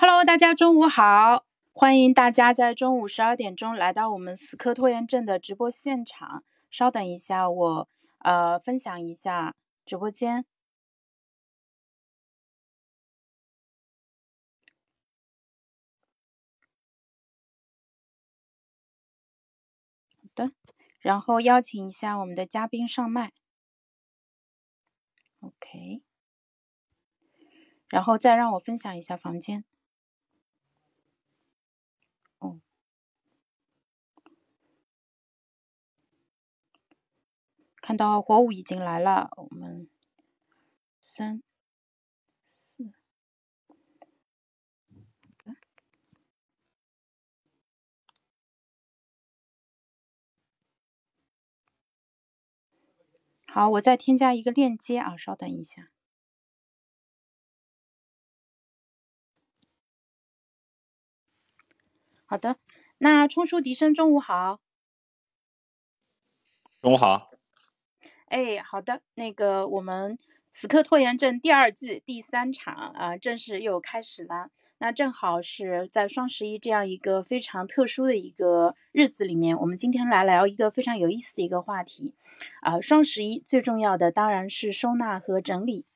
[0.00, 1.44] Hello，大家中午好！
[1.72, 6.44] 欢迎大家在中午十二点钟来到我们死磕拖延症的直播现场。
[6.70, 7.88] 稍等一下，我
[8.18, 10.44] 呃分享一下直播间。
[20.22, 20.52] 好的，
[21.00, 23.32] 然后邀请一下我们的嘉宾上麦。
[25.40, 26.02] OK，
[27.88, 29.64] 然后再让我分享一下房间。
[37.88, 39.88] 看到火舞已经来了，我们
[41.00, 41.42] 三
[42.44, 42.92] 四
[53.46, 55.88] 好，我再添加一个链接啊，稍等一下。
[62.26, 62.58] 好的，
[62.98, 64.60] 那冲叔笛声，中午好。
[66.82, 67.27] 中午好。
[68.28, 70.16] 哎，好的，那个我们
[70.52, 74.50] 《死磕拖延症》第二季第三场啊，正式又开始了。
[74.80, 82.14] 那正好是在双十一这样一个非常特殊的一个日子里面，我们今天来聊一个非常有意思的一个话题
[82.60, 82.78] 啊。
[82.80, 85.86] 双十一最重要的当然是收纳和整理。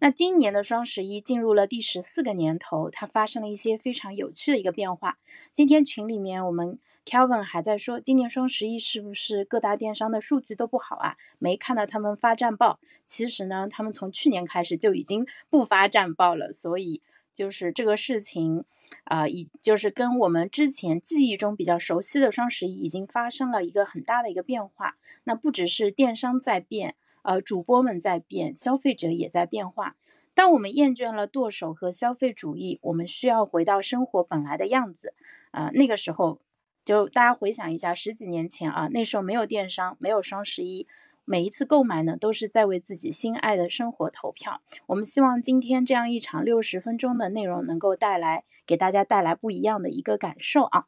[0.00, 5.18] 那今年的双十一进入了第十四个年头，它发生了一些非常有趣的一个变化。
[5.52, 6.78] 今天群里面我们。
[7.04, 11.16] Kevin 还在说，今年双十一是不是各大电商的数据都不好啊？
[11.38, 12.80] 没看到他们发战报。
[13.04, 16.50] 其实呢，他们从去年开始就已经不发战报了。
[16.50, 17.02] 所以
[17.34, 18.64] 就是这个事情，
[19.04, 24.96] 啊，已就是跟我们之前记忆中比较熟悉的双十一已经发生了一个很大的一个变化。
[25.24, 29.96] 那不只是电商在变，呃，主播们在变，消费者也在变化。
[30.32, 35.12] 当我们厌倦了剁手和消费主义，我们需要回到生活本来的样子。
[35.50, 36.40] 啊，那个时候。
[36.84, 40.86] 就大家回想一下，十几年前啊，那时候没有电商，没有双十一，
[41.24, 44.60] 每一次购买呢，都是在为自己心爱的生活投票。
[44.86, 50.86] 我们希望今天这样一场六十分钟的内容，能够带来给大家带来不一样的一个感受啊。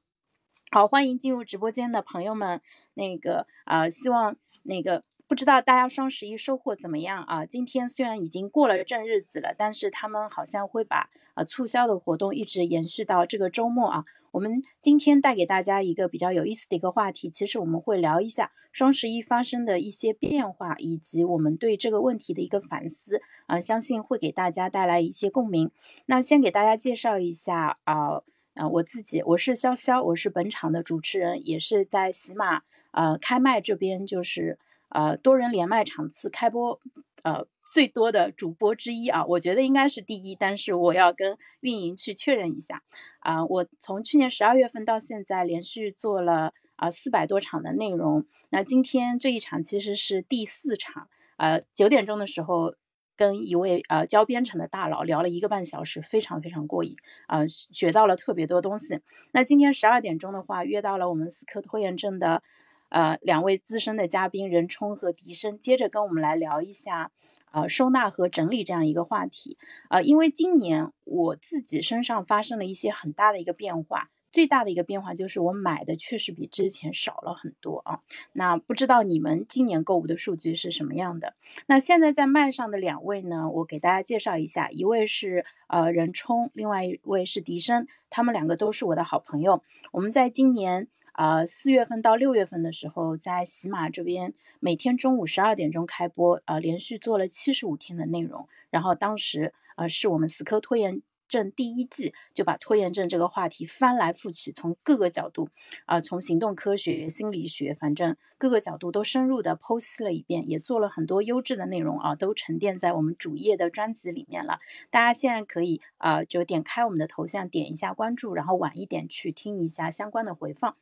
[0.70, 2.60] 好，欢迎进入直播间的朋友们，
[2.94, 7.44] 那个啊，希望那个不知道大家双十一收获怎么样啊？
[7.44, 14.04] 今天虽然已经过了正日子了，但是他们好像会把呃促销的活动一直延续到这个周末啊。
[14.30, 25.70] 我们今天带给大家一个比较有意思的一个话题，其实我们会聊一下双十一发生的一些变化，以及我们对这个问题的一个反思啊，相信会给大家带来一些共鸣。
[26.04, 28.22] 那先给大家介绍一下啊
[28.54, 32.62] 啊，我自己，我是潇潇，我是本场的主持人，也是在喜马
[32.92, 34.58] 呃开麦这边，就是
[34.88, 36.80] 呃多人连麦场次开播
[37.22, 37.46] 呃。
[37.72, 42.82] 最多的主播之一啊，我觉得应该是第一，但是我要跟运营去确认一下
[43.18, 43.44] 啊。
[43.44, 48.24] 我从去年十二月份到现在，连续做了啊四百多场的内容。
[48.48, 52.72] 那今天这一场其实是第四场，呃，九点钟的时候
[53.14, 56.96] 跟一位呃教编程的大佬聊了一个半小时，非常非常过瘾
[57.26, 59.00] 啊，学到了特别多东西。
[59.32, 62.42] 那今天十二点钟的话，约到了我们死磕拖延症的
[62.88, 67.10] 呃两位资深的嘉宾任冲和笛声，接着跟我们来聊一下。
[67.52, 69.56] 呃，收纳和整理这样一个话题，
[69.88, 78.00] 呃，因为今年我自己身上发生了一些很大的一个变化，最大的一个变化就是我买的确实比之前少了很多啊。
[78.32, 81.34] 那不知道你们今年购物的数据是什么样的？
[81.66, 89.62] 那现在在麦上的两位呢，我给大家介绍一下，一位是呃任冲，另外一位是笛声，他们两个都是我的好朋友。
[89.92, 90.88] 我们在今年。
[91.16, 98.46] 呃，四月份到六月份的时候，在喜马这边每天中午十二点钟开播，呃，连续做了七十五天的内容。
[98.68, 101.00] 然后当时，呃，是我们死磕拖延。
[101.28, 105.48] 症第一季就把拖延症这个话题翻来覆去，从各个角度，
[105.84, 114.58] 啊，从行动科学、心理学，反正各个角度都深入的剖析了一遍，也做了很多优质的内容啊，都沉淀在我们主页的专辑里面了。
[114.90, 120.76] 大家现在可以啊，就点开我们的头像，点一下关注，然后晚一点去听一下相关的回放。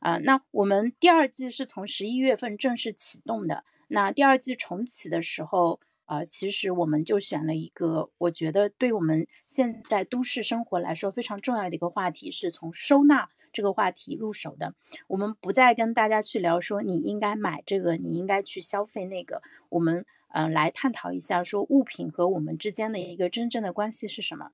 [0.00, 5.80] 啊，那我们第二季是从十一月份正式启动的，那第二季重启的时候。
[6.06, 14.74] 啊，其实我们就选了一个，我觉得对我们现在都市生活来说非常重要的一个话题，是从收纳这个话题入手的。
[15.08, 19.42] 我们不再跟大家去聊说你应该买这个，你应该去消费那个。
[19.68, 24.50] 我们嗯来探讨一下，说物品和我们之间的一个真正的关系是什么。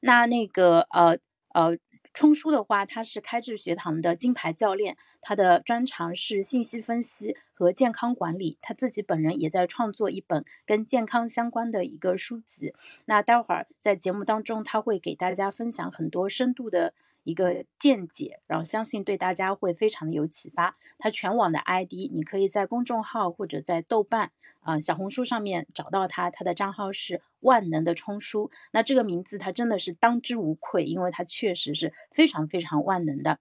[0.00, 1.18] 那那个呃
[1.52, 1.76] 呃，
[2.14, 8.58] 冲叔的话，他是开智学堂的金牌教练，他的专长是信息分析和健康管理。
[8.60, 12.74] 他自己本人也在创作一本跟健康相关的一个书籍。
[13.06, 16.94] 那待会儿在节目当中，他会给大家分享很多深度的。
[17.24, 20.76] 一个见解，然后相信对大家会非常的有启发。
[20.98, 26.30] 他全网的 ID，你可以在公众号或者在豆瓣、啊小红书上面找到他。
[26.30, 28.50] 他的账号是万能的冲叔。
[28.72, 33.38] 那这个名字他真的是当之无愧，因为他确实是非常非常万能的。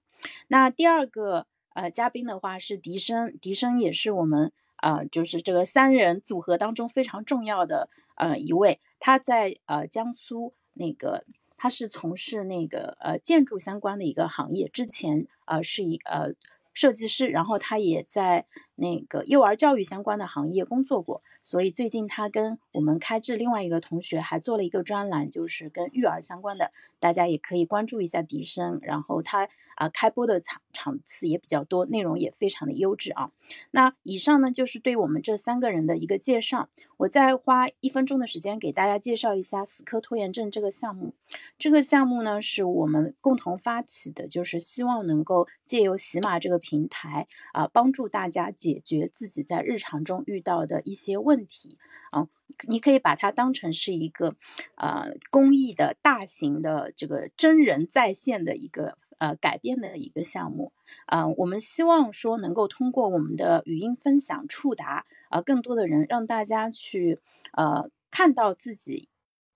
[0.47, 8.79] 那第二个呃嘉宾的话是笛声，笛声也是我们呃就是这个三人组合当中非常重要的呃一位。
[8.99, 11.25] 他在呃江苏那个。
[11.61, 16.33] 他是从事那个呃建筑相关的一个行业，之前呃是一呃
[16.73, 21.21] 设计师，然后他也在那个幼儿教育相关的行业工作过。
[21.43, 28.79] 所以最近他跟我们开智另外一个同学还做了一个专栏，就是跟育儿相关的，大家也可以关注一下笛声。
[28.81, 29.47] 然后他
[29.81, 33.31] 啊开播的场场次也比较多，内容也非常的优质啊。
[33.71, 36.69] 那以上呢就是对我们这三个人的一个介绍。
[36.97, 41.15] 我再花一分钟的时间给大家介绍一下死磕拖延症这个项目。
[41.57, 51.45] 这个项目呢是我们共同发起的，就是希望能够借由喜马这个平台啊，帮助大家解决自己在日常中遇到的一些问。
[51.47, 51.77] 题
[52.11, 52.27] 啊，
[52.67, 54.35] 你可以把它当成是一个
[54.75, 60.73] 呃公益的大型的这个真人在线的一个呃改变的一个项目
[61.05, 61.27] 啊。
[61.27, 67.19] 我们希望说能够通过我们的语音分享触达啊更多的人，让大家去
[67.53, 69.07] 呃看到自己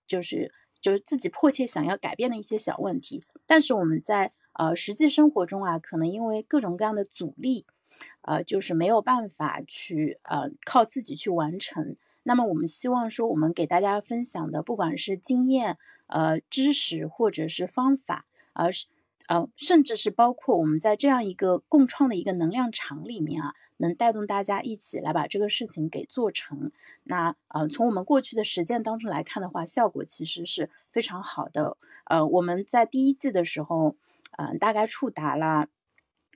[0.06, 3.22] 就是就是自己迫切想要改变的一些小问题。
[3.44, 7.66] 但是我们在呃实际生活中啊，可能因为各种各样的阻力。
[8.20, 11.96] 呃，就是没有办法去呃靠自己去完成。
[12.24, 15.78] 那么我们希望说，我们给大家分享的，不管是经验、
[16.08, 18.84] 呃知识或者是方法，而是
[19.28, 26.70] 呃甚至是包括我们在这样一个共创的一个能量场里面啊，能带动大家一起来把这个事情给做成。
[27.04, 31.76] 那呃从我们过去的实践当中来看的话，效果其实是非常好的。
[32.04, 33.96] 呃，我们在第一季的时候，
[34.38, 35.68] 嗯，大概触达了。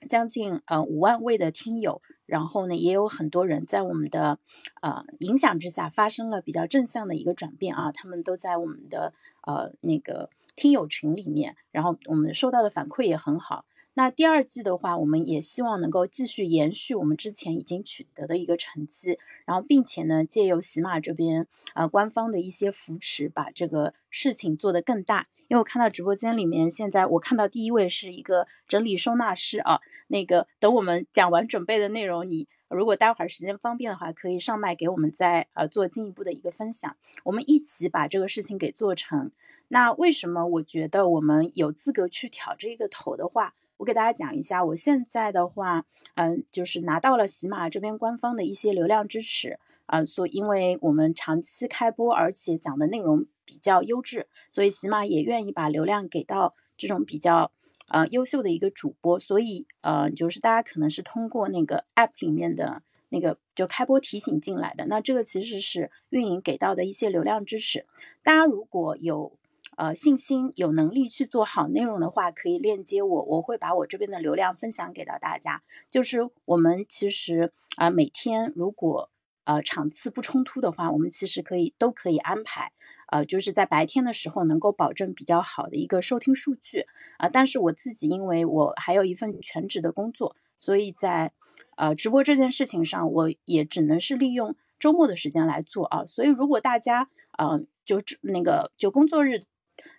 [0.09, 4.39] 将近呃五万位的听友，然后呢，也有很多人在我们的
[4.81, 9.13] 呃影响之下发生了比较正向的一个转变啊，他们都在我们的
[9.45, 13.65] 呃那个听友群里面，然后我们收到的反馈也很好。
[13.93, 21.45] 那第二季的话，我们也希望能够继续延续我们之前已经取得的一个成绩，然后并且呢，借由喜马这边
[21.75, 25.27] 呃官方的一些扶持，把这个事情做得更大。
[25.49, 29.81] 因为我看到直播间里面，现在我看到第一位是一个整理收纳师啊。
[30.07, 36.95] 那个等我们讲完准备的内容，你如果待会儿时间方便的话，可以上麦给我们再呃做进一步的一个分享，
[37.25, 39.31] 我们一起把这个事情给做成。
[39.71, 45.85] 那为什么我觉得我们有资格去挑这个头的话，我给大家讲一下，我现在的话，
[46.15, 53.25] 嗯，就是拿到了喜马这边官方的一些流量支持啊，所因为我们长期开播，而且讲的内容。
[53.43, 57.51] 比较优质，所以喜马也愿意把流量给到这种比较
[57.89, 67.85] 呃优秀的一个主播，所以呃就是大家可能是通过那个 app 里面的那个就开播提醒进来的，那这个其实是运营给到的一些流量支持。
[68.23, 69.37] 大家如果有
[69.81, 75.63] 呃信心、有能力去做好内容的话，可以链接我，我会把我这边的流量分享给到大家。
[75.89, 79.09] 就是我们其实啊每天如果
[79.43, 82.71] 呃场次不冲突的话，我们其实可以都可以安排。
[83.07, 86.85] 呃，就是在白天的时候能够保证比较好的一个收听数据
[87.17, 91.33] 啊，但是我自己因为我还有一份全职的工作，所以在
[91.75, 96.05] 呃直播这件事情上，我也只能是利用周末的时间来做啊。
[96.05, 99.41] 所以如果大家呃就那个就工作日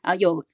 [0.00, 0.44] 啊有。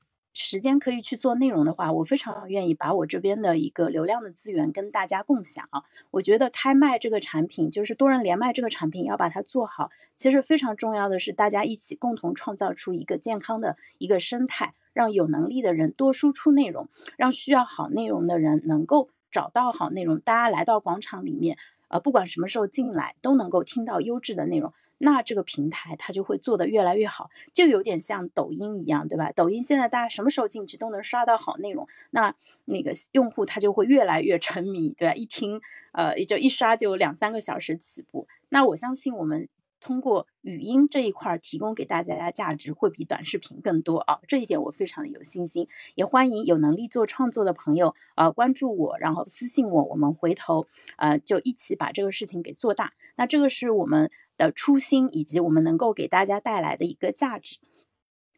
[0.41, 5.69] 时间可以去做内容的话，我非常愿意把我这边的一个流量的资源跟大家共享。
[6.13, 20.21] 我觉得开麦这个产品，就是多人连麦这个产品，要把它做好，其实非常重要的是大家一起共同创造出一个健康的一个生态，让有能力的人多输出内容，让需要好内容的人能够找到好内容。
[20.21, 21.57] 大家来到广场里面，
[21.89, 24.73] 呃，不管什么时候进来，都能够听到优质的内容。
[24.99, 29.33] 那这个平台它就会做得越来越好，就有点像抖音一样，对吧？
[29.33, 32.35] 抖音现在大家什么时候进去都能刷到好内容，那
[32.67, 35.14] 那个用户他就会越来越沉迷，对吧？
[35.14, 35.61] 一听，
[35.93, 38.26] 呃，也就一刷就两三个小时起步。
[38.50, 39.49] 那我相信我们。
[39.81, 50.67] 通过语音这一块提供给大家的价值会比短视频更多啊，这一点我非常的有信心，也欢迎有能力做创作的朋友呃关注我，然后私信我，我们回头
[50.97, 52.93] 呃就一起把这个事情给做大。
[53.17, 57.59] 那这个是我们的初心，以及我们能够给大家带来的一个价值。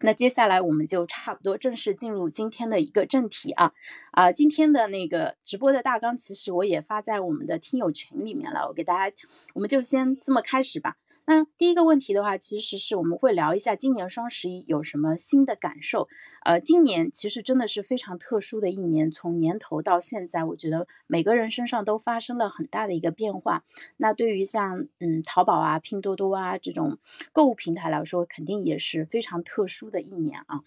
[0.02, 3.74] 那接下来我们就差不多正式进入今天的一个正题啊
[4.12, 9.14] 啊，今天的那个直播的大纲其实我也发在我们的听友群里面了，我给大家，
[9.52, 10.96] 我们就先这么开始吧。
[11.30, 16.08] 那第一个问题的话，其实是我们会聊一下今年双十一有什么新的感受。
[16.42, 23.62] 呃，今年其实真的是非常特殊的一年，从年头到现在，我觉得每个人身上都发生了很大的一个变化。
[23.96, 26.98] 那对于像嗯淘宝啊、拼多多啊这种
[27.32, 30.62] 购物平台来说，肯定也是非常特殊的一年啊。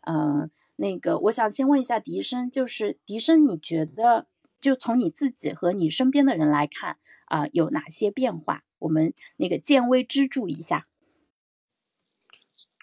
[0.00, 4.26] 嗯，那个我想先问一下笛声，就是笛声，你觉得
[4.60, 6.96] 就从你自己和你身边的人来看
[7.26, 8.64] 啊，有哪些变化？
[8.80, 10.86] 我们那个见微知著一下。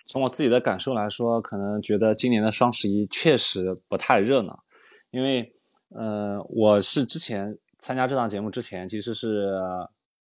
[0.08, 4.64] 从我自己的感受来说，可能觉得今年的双十一确实不太热闹，
[5.10, 5.54] 因为，
[5.90, 9.60] 呃，我是之前参加这档节目之前，其实是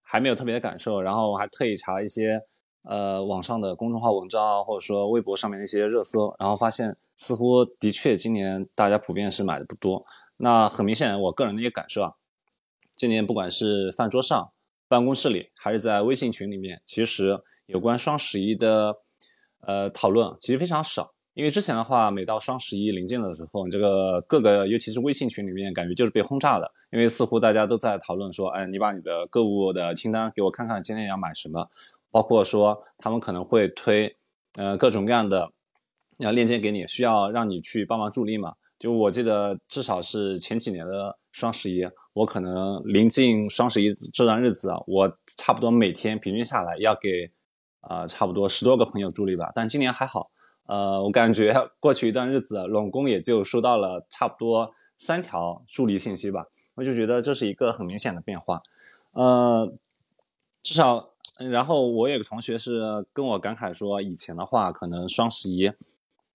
[0.02, 2.42] 还没有特别的感受，然后我还特意查了一些，
[2.84, 10.06] 呃，网上的公众号文章，或者说微博上面的一些热搜，然后发现似乎的确今年大家普遍是买的不多。
[10.38, 12.14] 那很明显，我个人的一个感受啊，
[12.98, 14.52] 今年不管是饭桌上。
[14.89, 18.93] 办公室里还是在微信群里面，其实有关双十一的
[19.62, 21.13] 呃讨论其实非常少。
[21.36, 26.69] 因为之前的话，每到双十一临近的时候，这个各个尤其是微信群里面，感觉就是被轰炸的。
[26.91, 31.69] 因为似乎大家都在讨论说，哎，你把你的购物的清单给我看看，今天要买什么。
[32.12, 34.17] 包括说他们可能会推
[34.58, 35.51] 呃各种各样的
[36.17, 38.55] 要链接给你，需要让你去帮忙助力嘛。
[38.79, 41.88] 就我记得，至少是前几年的双十一。
[42.20, 47.32] 我可能临近双十一这段日子啊，我差不多每天平均下来要给，
[47.80, 49.50] 呃，差不多十多个朋友助力吧。
[49.56, 50.30] 但今年还好，
[50.66, 56.46] 呃，我感觉 过去一段日子，拢共也就收到了差不多三条助力信息吧。
[56.76, 58.62] 我就觉得这是一个很明显的变化，
[59.14, 59.74] 呃，
[60.62, 61.12] 至少，
[61.50, 62.82] 然后我有个同学是
[63.14, 65.72] 跟我感慨说，以前的话可能双十一，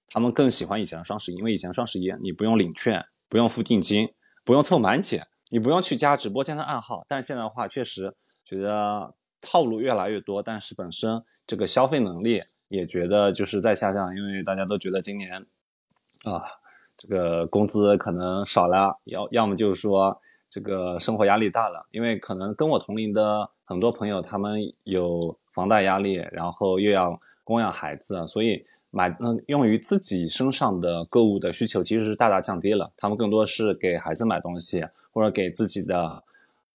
[0.08, 4.14] 他们更喜欢以前的双十一，因为以前双十一你不用领券，不用付定金，
[4.46, 5.26] 不用凑满减。
[5.54, 8.12] 你不用去加直播间的暗号，但是现在的话，确实
[8.44, 15.46] 觉得套路越来越多，但是本身这个消费能力也觉得就是在下降，因为大家都觉得今年
[16.24, 16.42] 啊，
[16.96, 20.20] 这个工资可能少了，要要么就是说
[20.50, 34.84] 这个生活压力大了，因为可能跟我同龄的很多朋友，他们有房贷压力，然后又要供养孩子，所以买嗯用于自己身上的购物的需求其实是大大降低了，他们更多是给孩子买东西。
[35.14, 36.22] 或者给自己的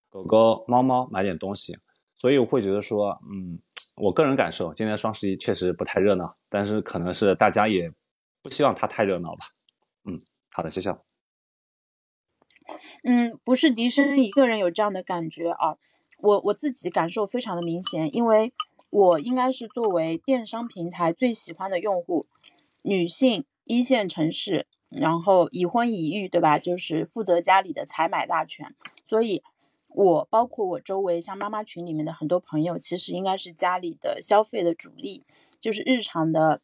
[0.09, 1.77] 狗狗、猫猫买点东西，
[2.15, 3.59] 所以我会觉得说，嗯，
[3.97, 7.91] 我个人感受，今年双十一确实不太热闹，但是可能是大家也
[8.41, 9.45] 不希望它太热闹吧。
[10.05, 10.89] 嗯，好的，谢谢。
[13.03, 15.77] 嗯，不是笛声一个人有这样的感觉啊，
[16.19, 18.53] 我我自己感受非常的明显，因为
[18.89, 22.25] 我应该是作为电商平台最喜欢的用户，
[22.83, 24.65] 女性一线城市。
[24.89, 26.57] 然后已婚已育，对吧？
[26.57, 29.43] 就是负责家里的采买大权，所以，
[29.93, 35.23] 我包括我周围像妈妈群里面的很多朋友，其实应该是家里的消费的主力，
[35.59, 36.61] 就是日常的，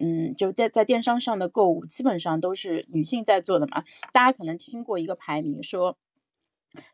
[0.00, 3.84] 嗯，就在在电商上的购物，基本上都是女性在做的嘛。
[4.12, 5.96] 大家可能听过一个排名，说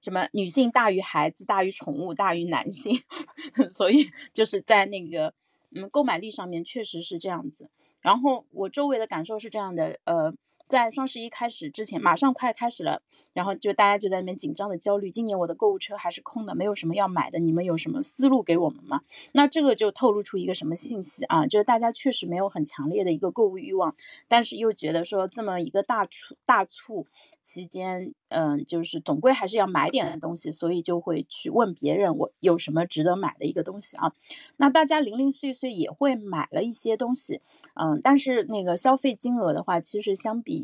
[0.03, 3.01] 什么女性大于孩子，大于宠物，大于男性，
[3.71, 5.33] 所以就是在那个
[5.75, 7.71] 嗯购买力上面确实是这样子。
[8.03, 10.35] 然后我周围的感受是这样的，呃。
[10.67, 13.03] 在双十一开始之前，马上快开始了，
[13.33, 15.11] 然后就大家就在那边紧张的焦虑。
[15.11, 19.03] 今年我的购物车还是空的，没有什么要买的，你们有什么思路给我们吗？
[19.33, 21.47] 那这个就透露出一个什么信息啊？
[21.47, 23.95] 就是大家确实没有很强烈的一个购物欲望，
[24.27, 27.07] 但是又觉得说这么一个大促大促
[27.43, 34.15] 期间，嗯，就是总归还是要买点的东西，所以就会去问别人我有什么值得买的一个东西啊？
[34.57, 37.43] 那大家零零碎碎也会买了一些东西，
[37.75, 40.55] 嗯，但是那个消费金额的话，其实相比。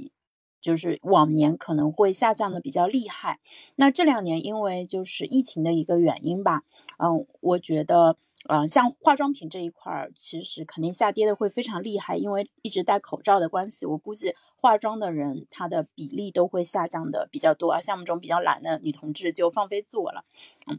[0.61, 3.41] 就是往年可能会下降的比较厉害，
[3.77, 6.63] 那这两年因为就是疫情的一个原因吧，
[6.99, 8.17] 嗯，我觉得，
[8.49, 20.25] 嗯，像化妆品这一块儿，其实肯定下跌的会非常厉害，因为一直戴口罩的关系，我估计化妆的人他的比例都会下降的比较多啊，像我们这种比较懒的女同志就放飞自我了，
[20.67, 20.79] 嗯，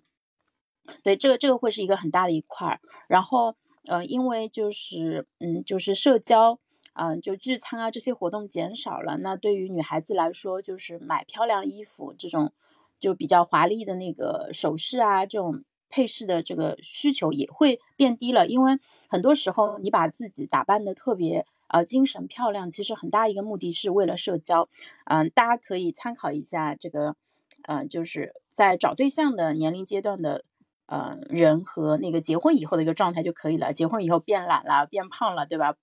[1.04, 6.60] 对，这个这个会是一个很大的一块儿，然后，呃，因为就是，嗯，就是社交。
[6.94, 12.52] 嗯，就聚餐啊这些活动减少了，那对于女孩子来说，就是买漂亮衣服这种，
[13.00, 18.46] 就比较华丽的那个首饰啊，这种配饰的这个需求也会变低了。
[18.48, 24.68] 因为很多时候你把自己打扮的特别呃精神漂亮，其实很大一个目的是为了社交。
[25.06, 27.16] 嗯，大家可以参考一下这个，
[27.64, 30.44] 呃，就是在找对象的年龄阶段的。
[30.88, 33.72] 呃，人和那个结婚以后的一个状态就可以了。
[33.72, 35.76] 结婚以后变懒了，变胖了，对吧？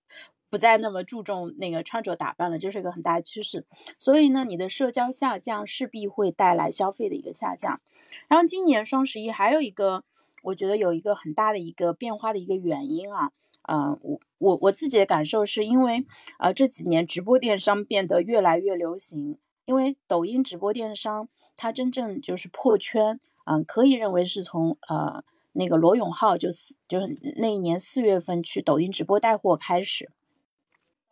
[0.50, 3.66] 不再那么注重那个穿着打扮了，这是一个很大的趋势。
[3.98, 7.80] 所以呢，你的社交下降势必会带来消费的一个下降。
[8.28, 10.04] 然后今年双十一还有一个，
[10.42, 13.32] 我觉得有一个很大的一个变化的一个原因啊，
[13.68, 16.06] 嗯，我我我自己的感受是因为
[16.38, 19.36] 呃这几年直播电商变得越来越流行，
[19.66, 30.10] 因为抖音直播电商它真正就是破圈，嗯，可以认为是从呃那个罗永浩就四就是那一年四月份去抖音直播带货开始。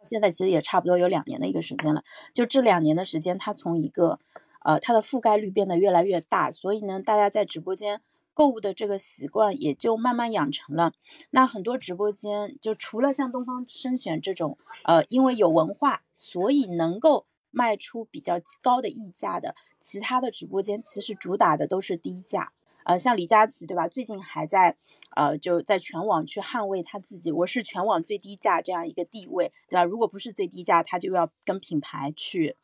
[0.07, 4.19] 现在其实也差不多有两年的一个时间了，就这两年的时间，它从一个，
[4.65, 8.01] 呃，它的覆盖率变得越来越大，所以呢，大家在直播间
[8.33, 10.93] 购物的这个习惯也就慢慢养成了。
[11.31, 22.53] 那很多直播间就除了像东方甄选这种，呃，因为有文化，所以能够卖出比较高的溢价的，其他的直播间其实主打的都是低价。
[22.87, 23.89] 呃，像李佳琦对吧？
[23.89, 24.77] 最近还在，
[25.17, 29.83] 呃，就在全网去捍卫他自己，我是全网最低价这样一个地位，对吧？
[29.83, 32.57] 如果不是最低价，他就要跟品牌去，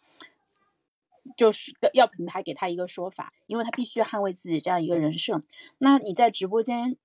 [1.37, 5.41] 就是要品牌给他一个说法，因为他必须捍卫自己这样一个人设。
[5.79, 6.97] 那你在直播间，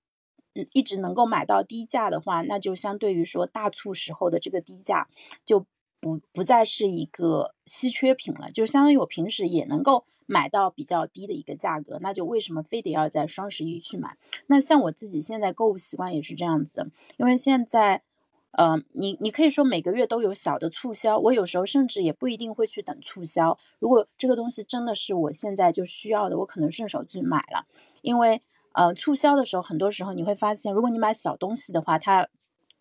[0.54, 5.10] 嗯，一直能够买到低价的话，那就相对于说大促时候的这个低价，
[5.44, 5.66] 就
[6.00, 10.06] 不不再是一个稀缺品了，就相当于我平时也能够。
[10.30, 14.18] 买到比较低的一个价格，那就为什么非得要在双十一去买？
[14.48, 18.04] 那像我自己现在购物习惯也是这样子，因为现在，
[18.52, 23.58] 呃，你你可以说每个月都有小的促销，我有时候甚至也不一定会去等促销。
[23.80, 27.66] 如果这个东西真的是我现在就需要的，我可能顺手去买了。
[28.02, 28.42] 因为，
[28.74, 32.28] 呃，促销的时候，很多时候你会发现，如果你买小东西的话，它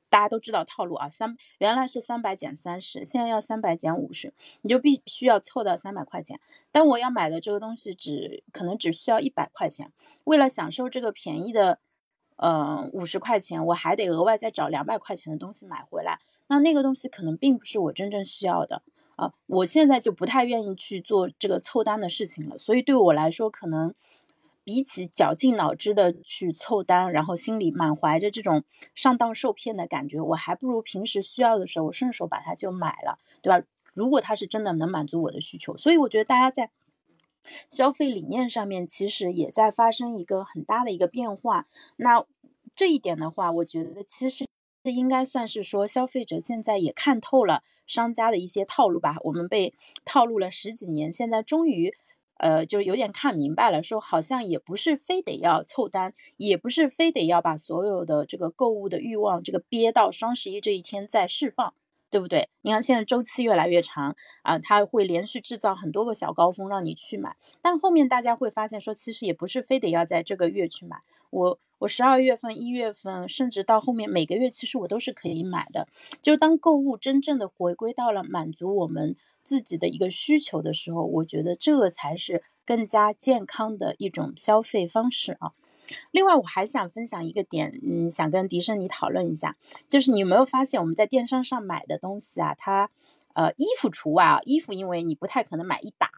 [0.09, 4.33] 大家都知道套路啊，三原来是三百减三十，现在要三百减五十，
[4.63, 6.41] 你就必须要凑到三百块钱。
[6.71, 9.93] 但我要买的这个东西只可能只需要一百块钱，
[10.25, 11.81] 为了享受这个便宜的，
[12.37, 16.21] 呃五十块钱，我还得额外再找两百块钱的东西买回来。
[16.49, 18.83] 那那个东西可能并不是我真正需要的
[19.17, 22.57] 啊，我现在就不太愿意去做这个凑单的事情了。
[22.59, 23.95] 所以对我来说，可能。
[24.67, 28.65] 比起绞尽脑汁的去凑单，然后心里满怀着这种
[28.97, 33.65] 上当受骗的感觉，我还不如平时需要的时候，我顺手把它就买了，对吧？
[33.95, 36.73] 如果它是真的能满足我的需求，所以我觉得大家在
[37.71, 41.69] 消费理念上面其实也在发生一个很大的一个变化。
[41.95, 42.25] 那
[42.75, 44.47] 这一点的话，我觉得其实
[44.85, 49.19] 是应该算是说消费者现在也看透了商家的一些套路吧。
[49.21, 49.73] 我们被
[50.05, 51.95] 套路了十几年，现在终于。
[52.39, 61.73] 呃，就有点看明白了，说好像也不是非得要凑单，也不是非得要把所有的这个购物的欲望这个憋到双十一这一天再释放，
[62.11, 62.49] 对不对？
[62.63, 75.89] 你看现在周期越来越长啊，它会连续制造很多个小高峰让你去买，但后面大家会发现说，其实也不是非得要在这个月去买，我我十二月份、一月份，甚至到后面每个月，其实我都是可以买的。
[76.23, 79.17] 就当购物真正的回归到了满足我们。
[79.47, 85.53] 自己的一个需求的时候，我觉得这才是更加健康的一种消费方式啊。
[86.11, 89.55] 另外，我还想分享一个点，嗯，想跟迪生你讨论一下，
[89.87, 92.91] 就是你有没有发现我们在电商上买的东西啊，它，
[93.35, 96.11] 呃，衣服除外啊，衣服因为你不太可能买一打，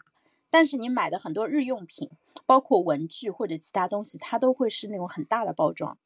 [0.50, 2.10] 但是你买的很多日用品，
[2.46, 5.98] 包括文具或者其他东西，它都会是那种很大的包装。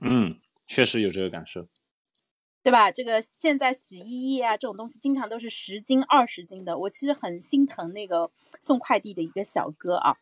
[0.00, 1.68] 嗯，确实有这个感受。
[2.62, 2.90] 对吧？
[2.90, 6.76] 这个现在洗衣液啊，这种东西经常都是十斤、二十斤的。
[6.76, 10.18] 我其实很心疼那个送快递的一个小哥啊。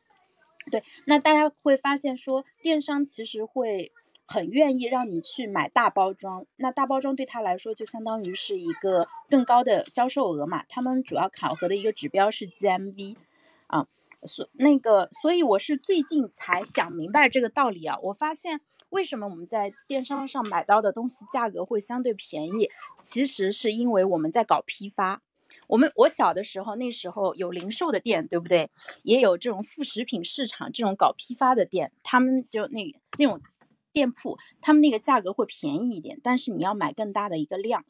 [0.70, 3.90] 对，那大家会发现说，电商其实会
[4.28, 6.46] 很愿意让你去买大包装。
[6.56, 10.64] 那大包装对他来说，就相当于是一个更高的销售额嘛。
[10.68, 13.16] 他们主要考核的一个指标是 GMV
[13.66, 13.88] 啊。
[14.22, 17.98] 所那个，所以我是最近才想明白这个道理啊。
[18.02, 18.60] 我发现。
[18.90, 22.70] 为什么我们在电商上买到的东西价格会相对便宜？
[23.02, 25.20] 其实是因为我们在搞批发。
[25.66, 28.70] 我们我小的时候，那时候有零售的店，对不对？
[29.02, 33.38] 也有这种副食品市场这种搞批发的店，他们就那那种
[33.92, 37.84] 店铺，他们那个价格会便宜一点，但是你要买更大的一个量。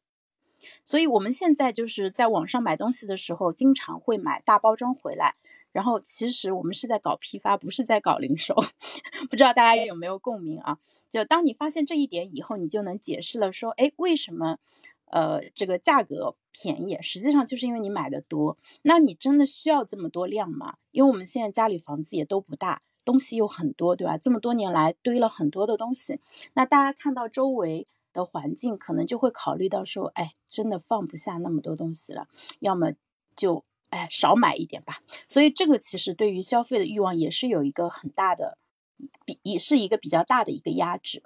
[0.84, 5.36] 所以我们现在就是在网上买东西的时候，经常会买大包装回来。
[5.70, 8.54] 然后其实我们是在搞批发，不是在搞零售，
[9.30, 10.78] 不知道大家有没有共鸣啊？
[11.10, 14.58] 就当你发现这一点以后，你就能解释了，说，哎，为什么，
[15.04, 16.98] 呃，这个价格便宜？
[17.02, 18.56] 实际上就是因为你买的多。
[18.82, 20.78] 那你真的需要这么多量吗？
[20.90, 24.18] 因为我们现在家里房子也都不大，东西又很多，对吧？
[24.18, 26.20] 这么多年来堆了很多的东西，
[26.54, 32.28] 那大家看到周围的环境，可能就会考虑到说，哎，真的放不下那么多东西了，
[32.60, 32.92] 要么
[33.34, 33.64] 就。
[33.90, 35.00] 哎，少买一点吧。
[35.26, 38.58] 所以这个其实对于消费的欲望也是有一个很大的，
[39.24, 41.22] 比也是一个比较大的一个压制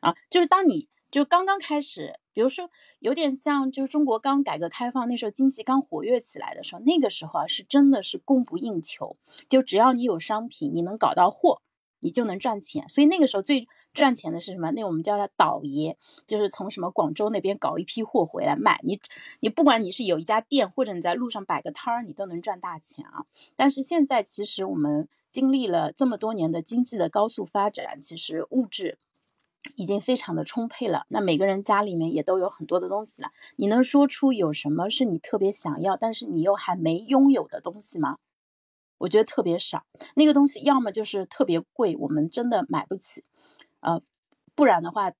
[0.00, 0.14] 啊。
[0.28, 9.16] 就是当你就刚刚开始，比如说有点像，就是中国刚改革开放那时候，经济刚活跃起来的时候，那个时候啊，是真的是供不应求，
[9.48, 11.62] 就只要你有商品，你能搞到货。
[12.00, 14.70] 你就能赚钱，所以那个时候最赚钱的是什么？
[14.72, 18.78] 那我们叫他倒爷，就是从什么广州那边搞一批货回来卖。
[18.84, 19.00] 你
[19.40, 23.24] 你不管你是有一家店，或者你在路上摆个摊儿，你都能赚大钱啊。
[23.56, 28.98] 但是现在其实我们经历了这么多年的经济的高速发展，其实物质
[29.74, 31.04] 已经非常的充沛了。
[31.08, 33.30] 那每个人家里面也都有很多的东西了。
[33.56, 38.18] 你能说出有什么是你特别想要，但是你又还没拥有的东西吗？
[38.98, 43.24] 我觉得特别少，那个东西要么就是特别贵，我们真的买不起，
[43.80, 44.00] 呃，
[44.54, 45.12] 不然的话，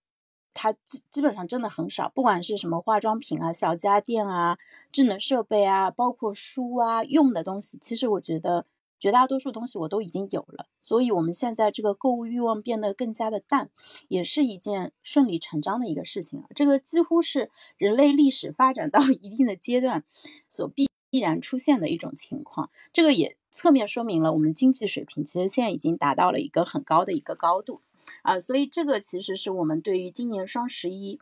[0.54, 2.10] 它基基本上真的很少。
[2.14, 4.56] 不管是什么化妆品啊、小家电啊、
[4.90, 8.64] 智能设备啊，包括书啊、用的东西，其实我觉得
[8.98, 10.66] 绝大多数东西我都已经有了。
[10.80, 13.70] 所以，我们现在这个购物欲望变得更加的淡，
[14.08, 16.46] 也是一件顺理成章的一个事情啊。
[16.54, 20.04] 这个几乎是人类历史发展到 一定的阶段
[20.48, 22.70] 所必必然出现的一种情况。
[22.92, 23.36] 这个也。
[23.48, 27.80] 侧面说明了我们经济水平其实现在已经达到了一个很高的一个高度
[28.20, 31.18] 啊，所以这个其实是我们对于今年双十一，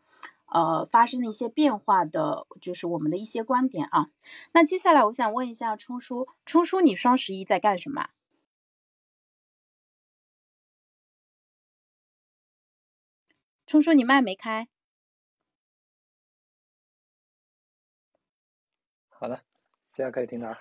[0.55, 4.07] 呃发生的一些变化的，就是我们的一些观点啊。
[4.53, 8.09] 那接下来我想问一下冲叔，冲叔你双十一在干什么？
[13.67, 14.69] 冲叔你麦没开。
[19.09, 19.41] 好的，
[19.89, 20.57] 现在可以听到。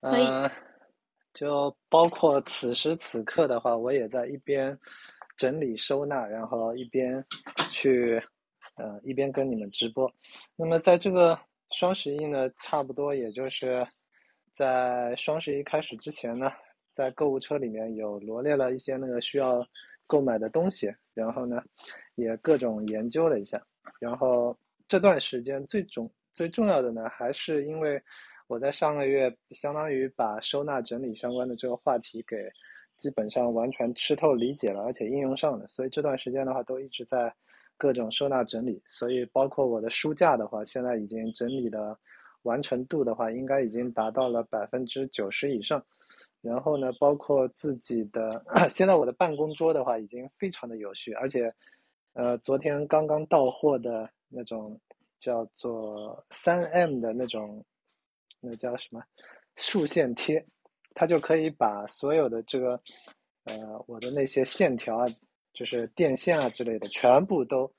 [0.00, 0.26] 可以。
[1.34, 4.78] 就包括此时此刻的话，我也在一边
[5.36, 7.26] 整理收纳，然后一边
[7.70, 8.22] 去
[8.76, 10.12] 呃一边跟你们直播。
[10.56, 11.38] 那么在这个
[11.70, 13.86] 双十一呢，差不多也就是
[14.52, 16.50] 在双十一开始之前呢，
[16.92, 19.66] 在购物车里面有罗列了一些那个需要
[20.06, 21.62] 购买的东西，然后呢
[22.14, 23.62] 也各种研究了一下。
[24.00, 24.56] 然后
[24.88, 28.02] 这段时间最重最重要的呢，还是因为。
[28.48, 32.46] 我在上个月相当于把收纳整理相关的这个话题给
[32.98, 37.32] 基本上完全吃透理解了，而且应用上了，所以这段时间的话都一直在
[37.82, 41.98] 各种收纳整理，所以包括我的书架的话，现在已经整理的
[42.42, 45.84] 完成度的话，应该已经达到了百分之九十以上。
[46.40, 51.52] 然后呢，包括自己的， 现在我的办公桌的话已经非常的有序，而且
[52.12, 54.80] 呃，昨天刚刚到货的那种
[55.18, 57.64] 叫做三 M 的那种。
[58.44, 59.00] 那叫什么
[59.54, 60.44] 竖线贴，
[60.94, 62.80] 它就可以把所有的这个
[63.44, 65.06] 呃我的那些线条啊，
[65.52, 67.72] 就是电线啊之类的，全部都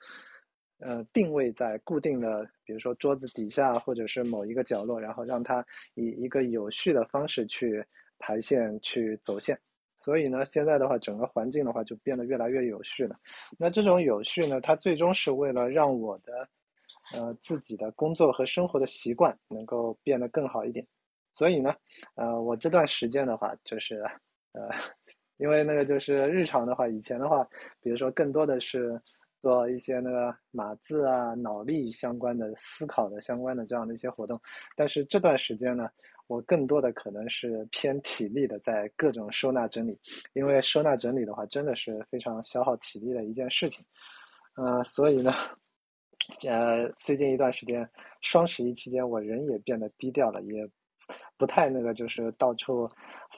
[0.80, 7.86] 呃定位在固定的，比如说桌子底下或者是某一个角落，然后让它以一个有序的方式去
[8.20, 9.60] 排线去走线。
[9.98, 13.16] 所以呢，现在的话，整个环境的话就变得越来越有序了。
[13.58, 16.48] 那这种有序呢，它最终是为了让我的。
[17.12, 20.86] 呃，自己的工作和生活的习惯能够变得更好一点，
[21.34, 21.74] 所以呢，
[22.16, 23.96] 呃，我这段时间的话，就是
[24.54, 24.70] 呃，
[25.38, 27.48] 因为那个就是日常的话，以前的话，
[27.82, 29.02] 比如说更多的是
[29.38, 34.40] 做一些那个码字啊、脑力相关的思考的相关的这样的一些活动，
[34.76, 35.90] 但是这段时间呢，
[36.28, 40.00] 我更多的可能是偏体力的，在各种收纳整理，
[40.34, 43.86] 因为收纳整理的话，真的是非常消耗体力的一件事情，
[44.56, 45.34] 呃，所以呢。
[46.48, 47.90] 呃，最近一段时间，
[48.22, 50.66] 双十一期间，我人也变得低调了，也
[51.38, 52.90] 不太那个，就是到处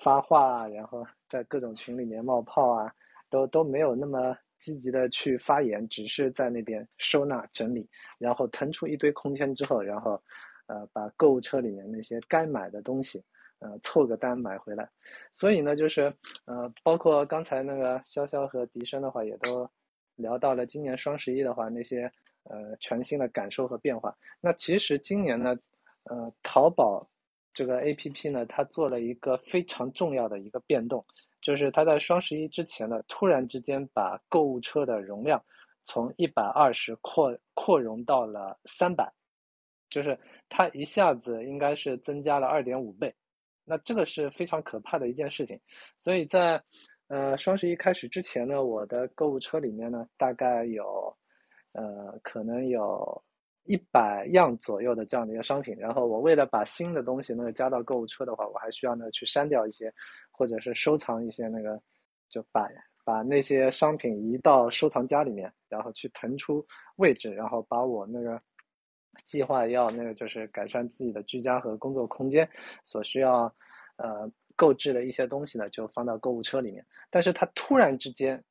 [0.03, 1.03] 发话，然后
[1.35, 2.93] 在各种群里面冒泡啊，
[3.29, 10.21] 都都没有那么积极的去发言，只是在那边收纳整理，然后腾出一堆空间之后，然后
[10.67, 13.21] 呃，把购物车里面那些该买的东西，
[13.59, 14.89] 呃，凑个单买回来。
[15.33, 16.13] 所以呢，就是
[16.45, 19.69] 呃，包括刚才那个潇潇和笛声的话，也都
[20.15, 22.09] 聊到了今年双十一的话那些。
[22.47, 24.15] 呃，全新的感受和变化。
[24.39, 25.57] 那其实今年呢，
[26.03, 27.09] 呃，淘宝
[27.55, 31.03] 这个 A P P 呢，它做了一个非常重要的一个变动，
[31.45, 35.45] 就是它在双十一之前呢，突然之间把购物车的容量
[35.83, 39.13] 从一百二十扩扩容到了三百，
[39.91, 43.13] 就是它一下子应该是增加了二点五倍。
[43.63, 45.61] 那这个是非常可怕的一件事情。
[45.97, 46.63] 所以在
[47.09, 51.15] 呃双十一开始之前呢，我的购物车里面呢，大概有。
[51.77, 53.21] 呃，可能有
[53.65, 59.93] 一百样左右的这样的一个商品，然后我为了把新的东西那个加到购物车的话，我还需要呢去删掉一些，
[60.31, 61.81] 或者是收藏一些那个，
[62.29, 62.69] 就把
[63.03, 66.65] 把那些商品移到收藏夹里面，然后去腾出
[66.97, 68.39] 位置，然后把我那个
[69.23, 72.47] 计划要那个就是改善自己的居家和工作空间
[72.83, 73.53] 所需要
[73.97, 76.85] 呃购置的一些东西呢，就放到购物车里面。
[77.09, 78.43] 但是它突然之间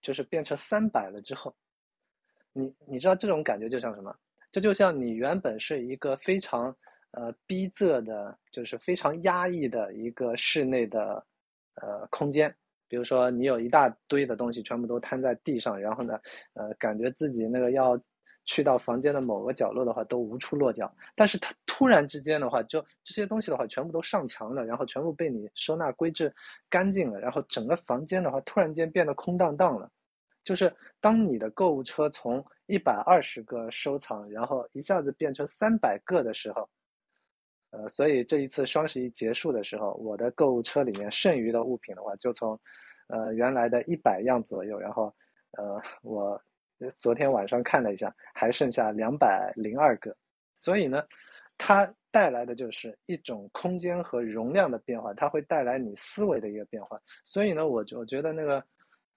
[0.00, 1.54] 就是变成三百了之后。
[2.56, 4.16] 你你知道这种感觉就像什么？
[4.54, 6.76] 这就像你原本是一个非常
[7.10, 11.26] 呃逼仄的，就是非常压抑的一个室内的
[11.82, 12.54] 呃空间。
[12.86, 16.20] 比如说你有一大堆的东西全部都摊在地上，然后呢，
[16.52, 18.00] 呃，感觉自己那个要
[18.44, 20.94] 去到房间的某个角落的话都无处落脚。
[21.16, 26.32] 但是它突然之间的话，就这些东西的话全部都上墙了，然后全部被你收纳归置
[26.70, 29.90] 干净了，然后整个房间的话突然间变得空荡荡了。
[30.44, 36.68] 就是当你的购物车从一百二十个收藏，然后一下子变成三百个的时候，
[37.70, 42.60] 呃，所以这一次双十一结束的时候，我的购物车里面剩余的物品的话，就从
[43.08, 45.14] 呃原来的一百样左右，然后
[45.52, 46.40] 呃我
[46.98, 50.14] 昨天晚上看了一下，还剩下两百零二个。
[50.56, 51.02] 所以呢，
[51.56, 57.00] 它带来的就是一种空间和容量的变化，它会带来你思维的一个变化。
[57.24, 58.62] 所以呢，我我觉得那个。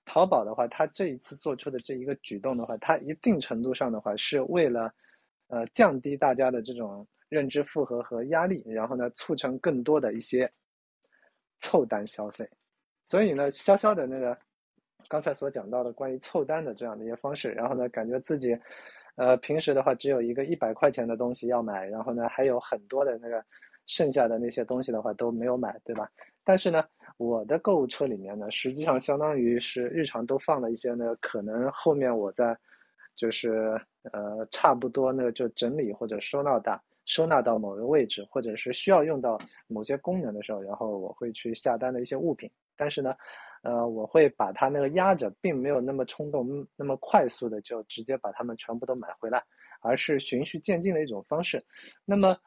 [0.07, 4.91] 淘宝的话，它这一次做出的这一个举动的话，它一定程度上的话是为了，
[5.49, 10.49] 呃，降低大家的这种认知负荷和压力，然后呢，促成更多的一些
[11.59, 12.49] 凑单消费。
[13.05, 14.37] 所以呢，潇潇的那个
[15.09, 18.57] 刚才所讲到的关于凑单的这样的一些方式，然后呢，感觉自己，
[19.15, 23.43] 呃，平时的话只有一个一百块钱的东西要买，然后呢，还有很多的那个
[23.88, 26.08] 剩下的那些东西的话都没有买，对吧？
[26.43, 26.86] 但是呢。
[27.17, 32.56] 我的购物车里面呢，实际上相当于是日常都放了一些呢，可能后面我在，
[33.15, 42.52] 就是呃差不多呢就整理或者收纳到收纳到某个位置，或者是需要用到某些功能的时候，然后我会去下单的一些物品。
[42.76, 43.15] 但是呢，
[43.63, 49.43] 呃，我会把它那个压着，并没有那么冲动，那么快速的就直接把它们全部都买回来，
[49.82, 51.65] 而是循序渐进的一种方式。
[52.06, 52.38] 那么，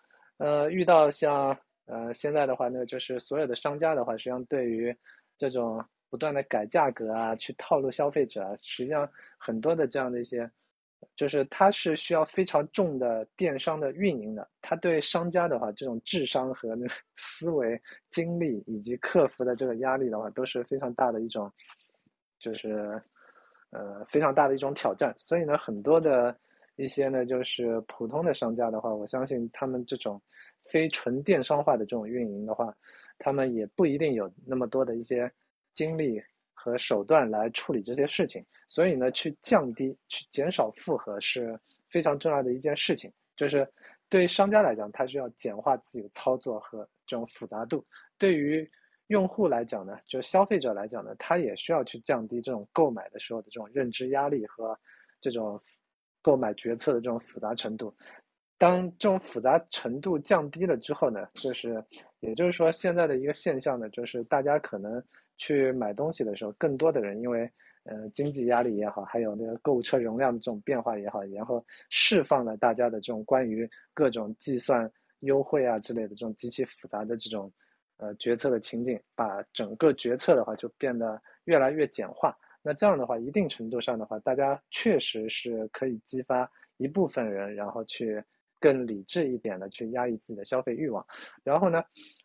[0.40, 1.56] 呃，遇到像。
[1.86, 4.96] 呃，现在的话呢，就是所有的商家的话，实际上对于
[5.36, 10.48] 这种不断的改价格啊，去套路消费者啊，实际上很多的这样的一些，
[11.16, 21.52] 就是它是需要非常重的电商的运营的，它对商家的话，这种智商和那个 思维、精力以及克服的这个压力的话，都是非常大的一种，
[22.38, 23.02] 就是
[23.70, 25.12] 呃非常大的一种挑战。
[25.18, 26.38] 所以呢，很多的
[26.76, 30.20] 一些呢，就是普通的商家的话，我相信他们这种。
[30.66, 32.72] 非纯电商化的这种运营的话，
[33.18, 35.28] 他们也不一定有那么多的一些
[35.74, 36.22] 精力
[36.54, 43.12] 和手段来处理这些事情，所以呢，去降低、去减少负荷是非常重要的一件事情。
[43.34, 43.68] 就是
[44.08, 47.80] 对商家来讲，他需要简化自己的操作和这种复杂度；
[48.16, 48.70] 对于
[49.08, 54.78] 用户来讲呢，就消费者来讲呢，他也需要去降低这种购买的时候的这种认知压力和
[55.20, 55.60] 这种
[56.22, 57.94] 购买决策的这种复杂程度。
[58.58, 61.82] 当这种复杂程度降低了之后呢，就是，
[62.20, 65.02] 也就是说，现在的一个现象呢，就是大家可能
[65.38, 67.50] 去买东西的时候，更多的人因为，
[67.84, 77.50] 呃，经济压力也好，还有那个购物车容量的这种变化也好，然后释放了大家的这种关于各种计算优惠啊之类的这种极其复杂的这种，
[77.96, 82.36] 呃，决策的情景，把整个决策的话就变得越来越简化。
[82.62, 88.22] 那这样的话，一定程度上的话，大家确实是可以激发一部分人，然后去。
[88.62, 91.02] 更理智一点的去压抑自己的消费欲望，
[91.42, 91.82] 然后呢，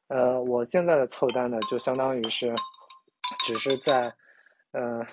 [0.10, 2.54] 呃，我现在的凑单呢，就相当于是，
[3.46, 4.14] 只是在，
[4.72, 5.08] 呃，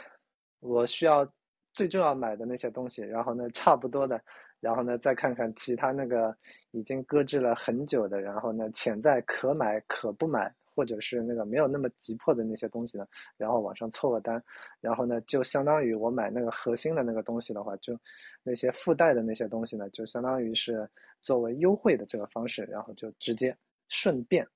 [0.59, 1.33] 我需要
[1.73, 4.21] 最重要买的那些东西，然后呢，差不多的，
[4.59, 6.37] 然后呢，再看看其他那个
[6.73, 10.53] 已经搁置了很久的，然后呢，潜在可买可不买。
[10.75, 13.07] 或者是那个没有那么急迫的那些东西呢，
[13.37, 14.43] 然后往上凑个单，
[14.81, 17.99] 然后呢，就相当于我买那个核心的那个东西的话，就
[18.43, 20.89] 那些附带的那些东西呢，就相当于是
[21.21, 23.57] 作为优惠的这个方式，然后就直接
[23.89, 24.47] 顺便，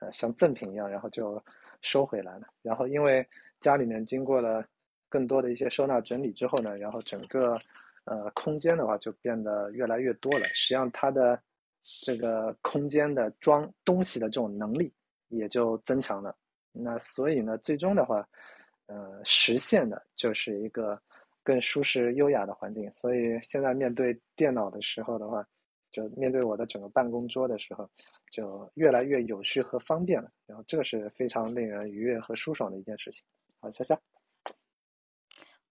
[0.00, 1.42] 呃，像赠品一样，然后就
[1.80, 2.46] 收回来了。
[2.62, 3.26] 然后因为
[3.60, 4.64] 家里面经过了
[5.08, 7.58] 更多的一些收纳整理之后呢，然后整个
[8.04, 10.46] 呃空间的话就变得越来越多了。
[10.48, 11.40] 实际上它的
[11.82, 14.92] 这个空间的装东西的这种能力。
[15.36, 16.36] 也就增强了，
[16.72, 18.26] 那所以呢，最终的话，
[18.86, 21.00] 呃，实现的就是一个
[21.42, 22.90] 更舒适优雅的环境。
[22.92, 25.46] 所以现在面对电脑的时候的话，
[25.90, 27.88] 就面对我的整个办公桌的时候，
[28.30, 30.30] 就越来越有序和方便了。
[30.46, 33.22] 然后这个是非常令人愉悦和舒爽的一件事情。
[33.60, 33.98] 好，潇潇。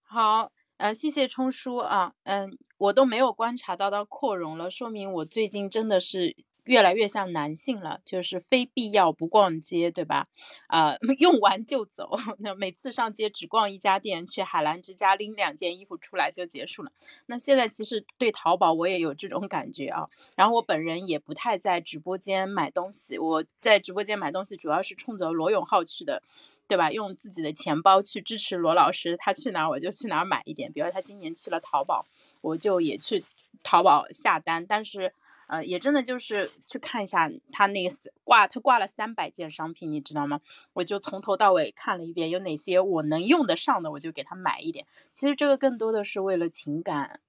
[0.02, 6.36] 好，呃，谢谢冲叔啊，嗯，我都没有观察到到扩容了，说明我最近真的是。
[6.64, 10.26] 越来越像男性了，就是非必要不逛街，对吧？
[10.66, 12.10] 啊， 用完就走。
[12.38, 16.90] 那每次上街只逛一家店，去海澜之家拎两件衣服出来就结束了。
[17.26, 20.08] 那现在其实对淘宝我也有这种感觉啊。
[20.36, 26.22] 然后我本人也不太在直播间买东西，我在直播间买东西主要是冲着罗永浩去的，
[26.66, 26.90] 对吧？
[26.90, 30.72] 用自己的钱包去支持罗老师，他去哪儿我就去哪儿买一点。
[30.72, 32.06] 比如他今年去了淘宝。
[32.44, 33.24] 我就也去
[33.62, 35.14] 淘宝下单，但是
[35.46, 40.40] 呃，也真的就是去看一下他那个挂，他挂了三百件商品，你知道吗？
[40.72, 44.86] 我就从头到尾看了一遍，有哪些我能用得上的，我就给他买一点。
[45.12, 47.20] 其实这个更多的是为了情感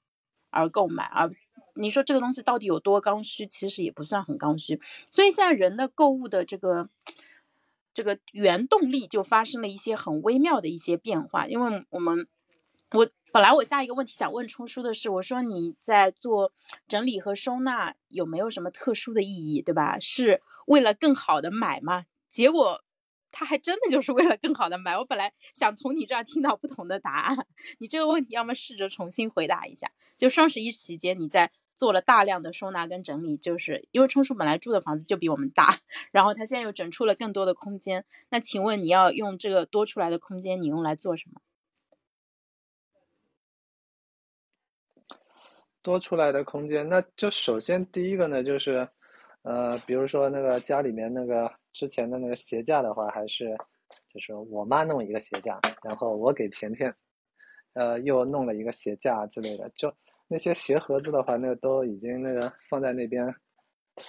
[0.50, 1.32] 而购买，而
[1.76, 3.46] 你说这个东西到底有多刚需？
[3.46, 4.80] 其实也不算很刚需。
[5.12, 6.90] 所以现在人的购物的这个
[7.94, 12.28] 这个原动力就发生了一些很微妙的一些变化，因为我们
[12.92, 13.08] 我。
[13.32, 16.54] 本来我下一个问题想问冲叔的是，我说你在做
[16.88, 20.00] 整理和收纳有没有什么特殊的意义，对吧？
[20.00, 22.06] 是为了更好的买吗？
[22.30, 22.82] 结果
[23.34, 24.98] 他还真的就是为了更好的买。
[24.98, 27.46] 我本来想从你这儿听到不同的答案，
[27.80, 29.92] 你这个问题要么试着重新回答一下。
[30.18, 35.78] 就双十一期间你在做了大量的收纳跟整理，就是因为冲叔本来住的房子就比我们大，
[36.14, 38.06] 然后他现在又整出了更多的空间。
[38.30, 41.42] 那请问你要用这个多出来的空间，你用来做什么？
[45.86, 48.90] 多出来的空间，那就首先第一个呢，就是，
[49.44, 53.56] 呃，比如说那个家里面那个之前的那个鞋架的话，还是，
[54.12, 56.92] 就是我妈弄一个鞋架，然后我给甜甜，
[57.74, 59.70] 呃，又弄了一个鞋架之类的。
[59.76, 59.94] 就
[60.28, 63.32] 那些鞋盒子的话，那个都已经那个放在那边，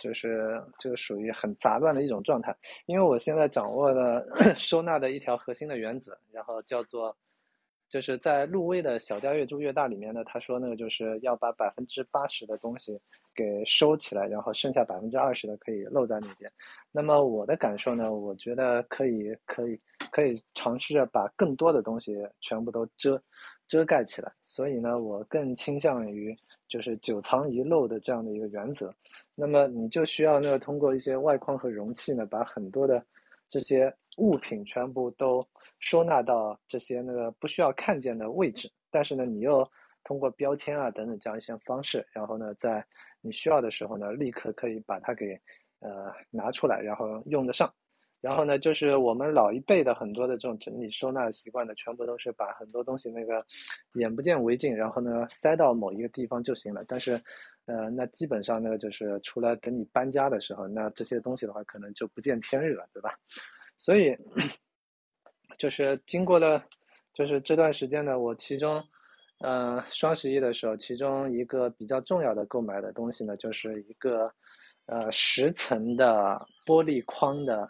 [0.03, 2.57] 就是就属于很杂乱的一种状态。
[2.87, 7.15] 因为我现在掌握了 收纳的一条核心的原则，然后叫做。
[7.89, 13.01] 就是在陆威的小家越住越大里面呢，他说那个就是要把百分之八十的东西
[13.35, 16.51] 给收起来，然后剩下百分之二十的可以露在那边。
[16.91, 23.23] 那么我的感受呢，我觉得可以可以可以尝试着把更多的东西全部都遮
[23.69, 24.33] 遮盖起来。
[24.43, 26.37] 所以呢，我更倾向于
[26.69, 28.93] 就是九藏一漏的这样的一个原则。
[29.35, 33.05] 那么你就需要那个通过一些外框和容器呢，把很多的
[33.49, 33.95] 这些。
[34.17, 35.47] 物品全部都
[35.79, 39.69] 收纳到这些那个不需要看见的位置，但是呢，你又
[40.05, 42.85] 通过标签啊等等这样一些方式，然后呢，在
[43.21, 45.41] 你需要的时候呢，立刻可以把它给
[45.81, 47.73] 呃拿出来，然后用得上。
[48.23, 53.45] 然后呢，就是我们老一辈的很多的这种整理收纳习惯呢，全部都是把很多东西那个
[53.93, 56.83] 眼不见为净，然后呢塞到某一个地方就行了。
[56.89, 57.23] 但是，
[57.67, 63.17] 呃，那基本上呢，就是除了等你搬家的时候，那这些东西的话，可能就不见天日了，对吧？
[63.79, 64.17] 所以，
[65.59, 66.65] 就是经过了，
[67.13, 68.83] 就是这段时间呢，我其中，
[69.41, 74.33] 呃，双十一的时候，其中一个比较重要的购买的东西呢，就是一个，
[74.87, 77.69] 呃，十层的玻璃框的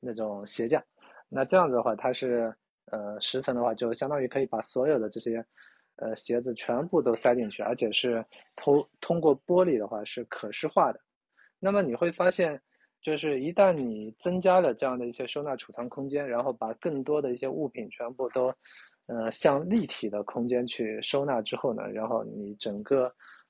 [0.00, 0.82] 那种鞋架。
[1.28, 2.54] 那这样子的话，它是，
[2.86, 5.44] 呃，十层的话，就相当于可以把所有的这些，
[5.96, 8.24] 呃，鞋子全部都塞进去，而且是
[8.56, 11.00] 通通过玻璃的话是可视化的。
[11.58, 12.62] 那么你会发现。
[13.06, 18.52] 就是一旦你增加了这样的一些收纳储藏空间，然后把更多的一些物品全部都，
[19.06, 23.04] 呃，向立体的空间去收纳之后呢，然后你整个，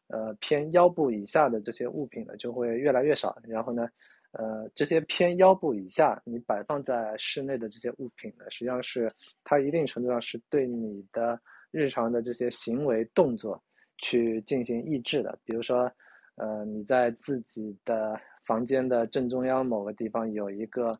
[0.09, 3.35] 呃，偏腰部以下的这些物品呢就会越来越少。
[3.45, 3.89] 然后呢，
[4.33, 9.11] 呃，这些偏腰部以下你摆放在室内的这些物品呢，实际上是
[9.43, 11.41] 它一定程度上是对你的
[11.71, 13.59] 日常的这些行为动作
[13.97, 15.39] 去进行抑制的。
[15.47, 15.91] 比如说，
[16.35, 20.99] 呃，你在自己的房间的正中央某个地方有一个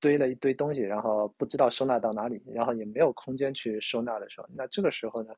[0.00, 5.34] 堆了一堆东西，然后不知道收纳到哪里，然后也没有空间去收纳的时候，那这个时候呢，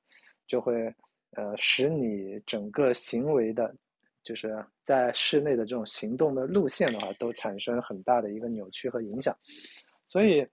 [0.47, 0.95] 就会
[1.33, 3.75] 呃使你整个行为的，
[4.23, 9.37] 就是在室内的这种行动的路线的话，都产生很大的一个扭曲和影响。
[10.05, 10.47] 所以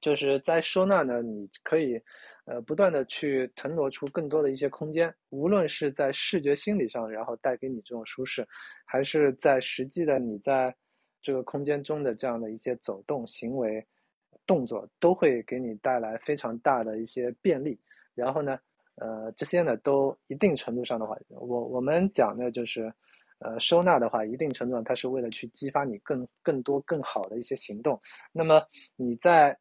[0.00, 2.02] 就是在收纳呢，你可以。
[2.44, 8.44] 呃，不断的去腾挪出更多的一些空间，无论是在视觉心理上，然后带给你这种舒适，
[8.84, 10.74] 还是在实际的你在
[11.22, 13.86] 这个空间中的这样的一些走动行为
[14.44, 17.78] 动作，都会给你带来非常大的一些便利。
[18.16, 18.58] 然后呢，
[18.96, 22.92] 呃，这些呢都一定程度上的话，我我们讲的就是，
[23.38, 28.00] 呃，收纳的话，一定程度上它是为了去激发你更更多更好的一些行动。
[28.32, 29.56] 那么你在。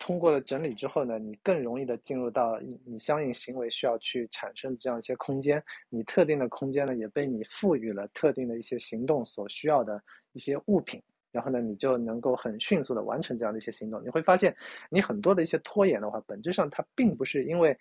[0.00, 14.02] 通过了整理之后呢，你更容易的进入到你相应行为需要去产生的这样一些空间，你特定的空间呢也被你赋予了特定的一些行动所需要的一些物品，然后呢，你就能够很迅速的完成这样的一些行动。
[14.02, 14.56] 你会发现，
[14.88, 17.76] 你很多的一些拖延的话，本质上它并不是因为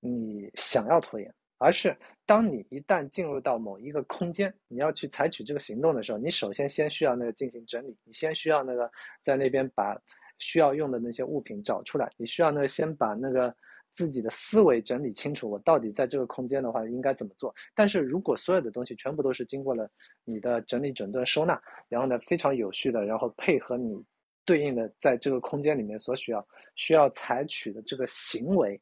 [0.00, 10.00] 你想要拖延，而是当你一旦进入到某一个空间，你要去采取这个行动的时候，你首先先需要那个进行整理，你先需要那个在那边把。
[10.38, 13.54] 需要用的那些物品找出来，你需要呢先把那个
[13.94, 17.54] 自己的思维整理清楚，我到底在这个空间的话应该怎么做。
[17.74, 19.90] 但是如果所有的东西全部都是经过了
[20.24, 24.04] 你的整理、整顿、收纳，然后呢非常有序的，然后配合你
[24.44, 28.80] 对应的在这个空间里面所需要需要采取的这个行为，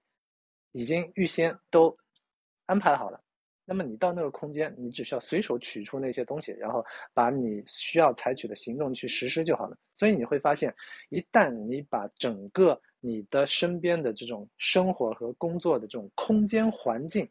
[0.73, 1.97] 已经预先都
[2.67, 3.24] 安排好了。
[3.67, 6.85] 那么你到那个空间，你只需要随手取出那些东西，然后
[7.15, 9.77] 把你需要采取的行动去实施就好了。
[9.97, 10.75] 所以你会发现，
[11.09, 17.29] 一旦你把整个你的身边的这种生活和工作的这种空间环境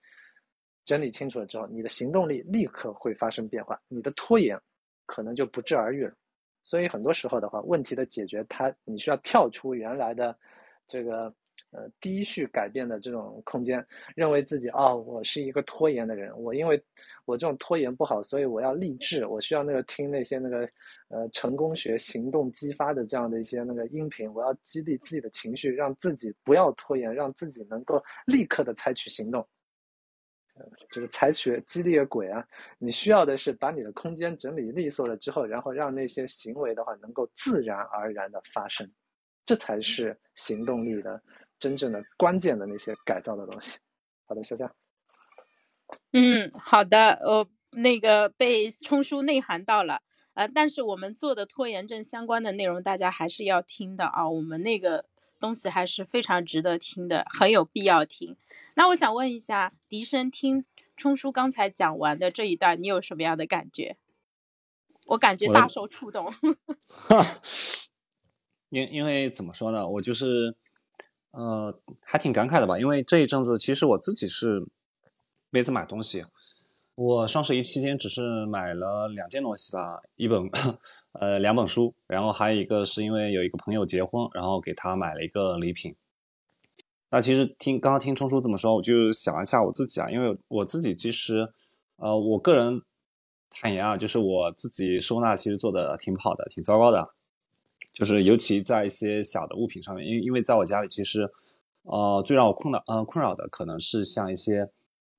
[0.86, 4.60] 整理清楚了之后，你的行动力立刻会发生变化，你的拖延
[5.06, 6.14] 可能就不治而愈了。
[6.64, 10.36] 所以很多时候的话，问题的解决，它你需要跳出原来的
[10.88, 11.34] 这个。
[11.74, 13.84] 呃，第一序改变的这种空间，
[14.16, 16.82] 认为自己哦，我是一个拖延的人，我因为
[17.26, 20.70] 我这种拖延不好，所以我要励志，我需要那个听那些那个
[21.10, 29.48] 呃成功学行动激发的这样的一些那个音频，我要激励自己的情绪，让自己不要拖延，让自己能够立刻的采取行动。
[30.56, 32.46] 呃，这个采取激励的鬼啊，
[32.78, 38.88] 你需要的是把你的空间整理利索了之后，然后让那些行为的话能够自然而然的发生，
[39.44, 41.20] 这才是行动力的。
[41.64, 43.78] 真正的关键的那些改造的东西。
[44.26, 44.76] 好的，夏夏。
[46.12, 50.02] 嗯，好的，呃，那个被冲叔内涵到了，
[50.34, 54.30] 呃，但是我们做的拖延症相关的内容，大家还是要听的啊。
[54.30, 55.06] 我们那个
[55.40, 58.36] 东西还是非常值得听的，很有必要听。
[58.76, 60.66] 那我想问一下，笛声，听
[60.98, 63.96] 冲叔刚才讲完的这一段，你有什么样的感觉？
[65.06, 66.34] 我感觉大受触动。
[68.68, 70.58] 因因为怎么说呢，我就是。
[71.34, 72.80] 呃，还挺感慨的吧？
[72.80, 74.66] 因为这一阵子，其实我自己是
[75.50, 76.24] 没怎么买东西。
[76.96, 80.48] 我双十一期间只是买了两件东西吧，一本
[81.20, 85.96] 呃两本书，然后还有一个是因为有一个朋友结婚，然后给他买了一个礼品。
[87.10, 91.52] 那其实听刚刚听冲叔这么说，我就想了一下我自己啊，因为我自己其实
[91.96, 92.82] 呃，我个人
[93.50, 97.10] 坦言啊，就是我自己收纳其实做的挺不好的，挺糟糕的。
[97.94, 101.30] 就是尤其在一些小的物品上面，因为因为在我家里，其实，
[101.84, 104.68] 呃，最让我困扰，呃，困扰的可能是像一些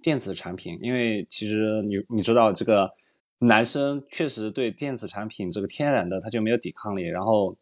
[0.03, 2.91] 电子产品，因为其实你你知道，这个
[3.39, 7.57] 男生确实对电子产品这个天然的他就没有抵抗力，然后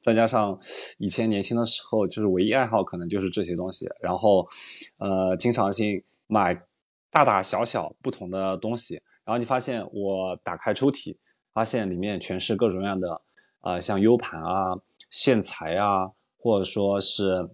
[0.00, 0.56] 再加上
[0.98, 4.48] 以前年轻的时候，就是唯一爱好可能就是这些东西，然后，
[4.98, 6.54] 呃，经常性买
[7.10, 11.16] 大大小小不同的东西，然后你发现我打开抽屉，
[11.52, 13.20] 发现里面全是各种各样的。
[13.66, 14.78] 啊，像 U 盘啊、
[15.10, 17.50] 线材啊，或者说是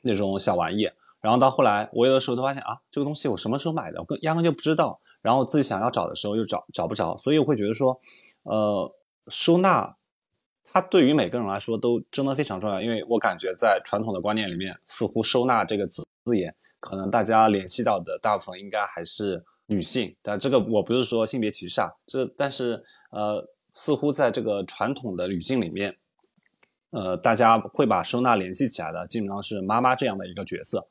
[0.00, 0.88] 那种小玩意，
[1.20, 4.98] 然后到后来，我有的时候都发现啊，这个东西我什么时候买的，我根压根就不知道。
[5.20, 8.00] 然后自己想要找的时候又找找不着，所以我会觉得说，
[8.44, 8.90] 呃，
[9.28, 9.94] 收纳
[10.64, 12.80] 它对于每个人来说都真的非常重要。
[12.80, 20.16] 因为我感觉在传统的观念里面，似乎收纳这个字字眼，可能大家联系到的大部分应该还是女性。
[20.22, 23.46] 但这个我不是说性别歧视啊，这但是呃。
[23.72, 25.96] 似乎在这个传统的语境里面，
[26.90, 30.86] 呃，大家会把收纳联系起来的，基本上是妈妈这样的一个角色，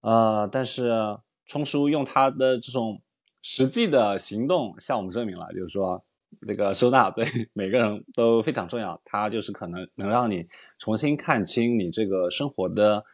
[0.00, 3.00] 呃，但是冲叔用他的这种
[3.42, 6.04] 实际的行动向我们证明了，就是说
[6.46, 10.46] 这个收纳对 每个人都非常重要，它就是可能能让你
[10.78, 13.04] 重新看清你这个生活的。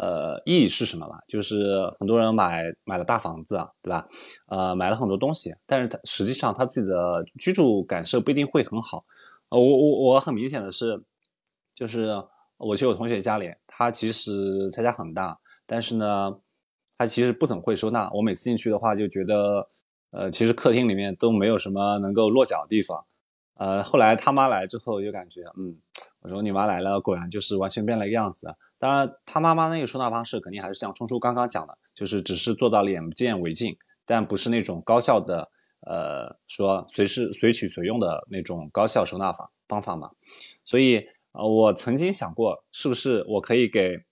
[0.00, 1.18] 呃，意义是什么吧？
[1.26, 4.06] 就是很多人买买了大房子啊，对吧？
[4.46, 9.04] 呃，买了很多东西，但是他实际上他自己的居住感受不一定会很好。
[9.48, 11.02] 呃，我我我很明显的是，
[11.74, 12.14] 就是
[12.58, 15.36] 我去我同学家里，他其实他家很大，
[15.66, 16.38] 但是呢，
[16.96, 18.08] 他其实不怎么会收纳。
[18.14, 19.68] 我每次进去的话，就觉得，
[20.12, 23.04] 呃，其实客厅里面都没有什么能够落脚的地方。
[23.54, 25.76] 呃，后来他妈来之后，就感觉，嗯，
[26.20, 28.46] 我说你妈来了，果然就是完全变了一个样子。
[28.78, 33.76] 当然，他妈妈那个收纳方式肯定还是像冲叔刚刚讲的，就是只是做到眼不见为净，
[34.06, 35.50] 但不是那种高效的，
[35.80, 40.10] 呃，说随时随取随用的那种高效收纳法方法嘛。
[40.64, 44.04] 所以，呃，我曾经想过，是不是我可以给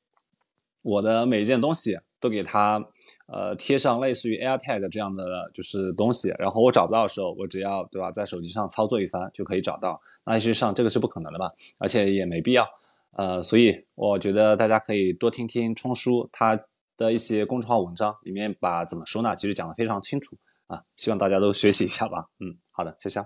[0.82, 2.84] 我的每一件东西都给它，
[3.26, 10.00] 呃，贴上类似于 AirTag 这样的就是东西，然后我找不到的时候，我只要对吧，在手机上操作一番就可以找到。
[10.24, 11.48] 那实上这个是不可能的吧，
[11.78, 12.66] 而且也没必要。
[13.18, 16.66] 呃，所以我觉得大家可以多听听冲叔他
[16.98, 20.36] 的一些公众号文章，里面把怎么收纳其实讲的非常清楚
[20.66, 22.28] 啊，希望大家都学习一下吧。
[22.40, 23.20] 嗯，好的，谢谢。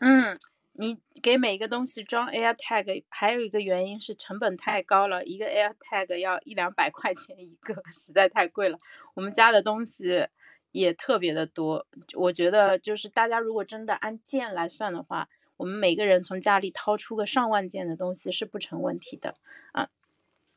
[0.00, 0.38] 嗯，
[0.72, 8.78] 你给每一个东西装 AirTag，还有一个原因是成本太高了，一个 AirTag 要一两百块钱一个，实在太贵了。
[9.12, 10.26] 我们家的东西
[10.72, 15.28] 也特别的多，我觉得就是大家如果真的按件来算的话。
[15.56, 19.34] 我们每个人从家里掏出个上万件的东西是不成问题的
[19.72, 19.88] 啊，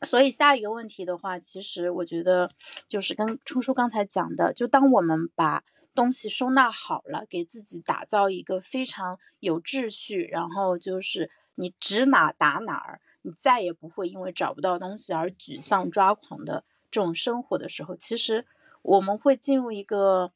[0.02, 2.50] 所以下一个问题的话，其实我觉得
[2.88, 18.46] 就是跟初叔刚才讲的，就当我们把东西收纳好了，给自己打造一个非常有秩序，然后就是你指哪打哪儿，你再也不会因为找不到东西而沮丧抓狂的这种生活的时候，其实。
[18.84, 20.32] 我们会进入一个，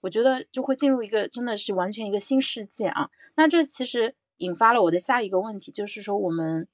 [0.00, 3.10] 我觉得就会进入一个真的是完全一个新世界啊。
[3.34, 6.68] 那这其实引发了我的下一个问题，就是说我们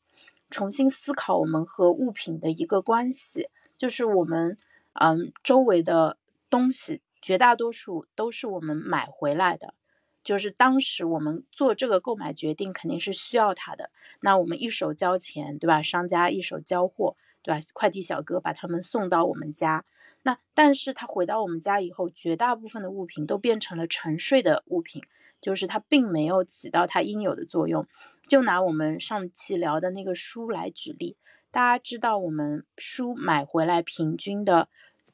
[0.50, 4.56] 重新思考我们和物品的一个关系，就是我们
[4.94, 6.18] 嗯周围的
[6.50, 9.74] 东西绝大多数都是我们买回来的。
[10.22, 13.90] 就是当时我们做这个购买决定，肯定是需要它的。
[14.20, 15.82] 那我们一手交钱，对吧？
[15.82, 17.14] 商家一手交货，
[17.44, 17.60] 对吧？
[17.72, 19.84] 快递小哥把他们送到我们家。
[20.22, 25.02] 那但是他回到我们家以后，绝大部分的物品都变成了沉睡的物品，
[25.40, 27.86] 就是它并没有起到它应有的作用。
[28.26, 31.16] 就拿我们上期聊的那个书来举例，
[31.52, 34.68] 大家知道我们书买回来平均的，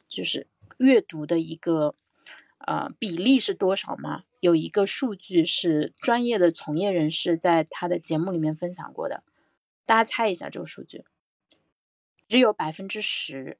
[0.09, 0.47] 就是
[0.78, 1.95] 阅读的一个。
[2.66, 4.24] 呃，比例是多少吗？
[4.41, 9.24] 有一个数据是专业的从业人士在他的节目里面分享过的，
[9.87, 11.03] 大家猜一下这个数据，
[12.31, 13.59] 只有百分之十。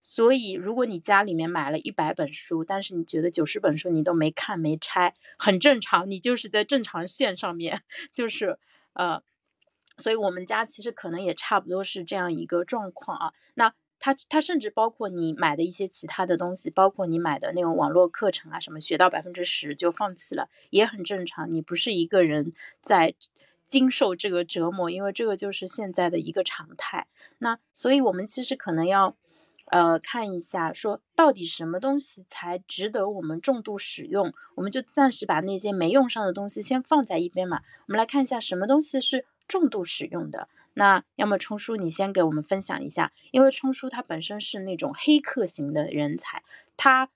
[0.00, 8.58] 所以，如果你家里面买了一百本书，但是你觉得九十本书你都没看没拆，很正常，你就是在正常线上面，就是
[8.92, 9.22] 呃，
[9.96, 13.32] 所以我们家其实可能也差不多是这样一个状况啊。
[13.54, 13.72] 那。
[14.00, 21.50] 它它甚至包括你买的一些其他的东西，包括你买的那种网络课程啊，什么学到百分之十就放弃了，也很正常。
[21.50, 23.16] 你不是一个人在
[23.68, 27.06] 经受这个折磨，因为这个就是现在的一个常态。
[27.38, 29.14] 那所以我们其实可能要，
[29.66, 37.60] 呃，看一下说到底什么东西才值得我们重度使用，我们就暂时把那些没用上的东西先放在一边嘛。
[37.86, 40.48] 我们来看一下什么东西是重度使用的。
[40.74, 46.42] 那要么冲叔，你先给我们分享一下，因为冲叔他本身是那种黑客型的人才，
[46.76, 47.10] 他。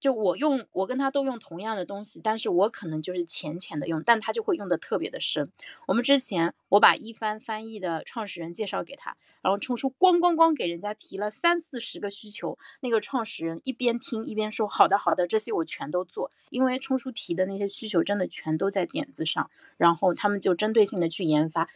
[0.00, 5.50] 就我用，我跟他都用同样的东西，但是我可能就是浅浅的用，但他就会用的特别的深。
[5.86, 21.68] 我们之前我把一帆翻译的创始人介绍给他，然后冲叔咣咣咣给人家提了三四十个需求，那个创始人一边听一边说好的好的，这些我全都做，因为冲叔提的那些需求真的全都在点子上，然后他们就针对性的去研发，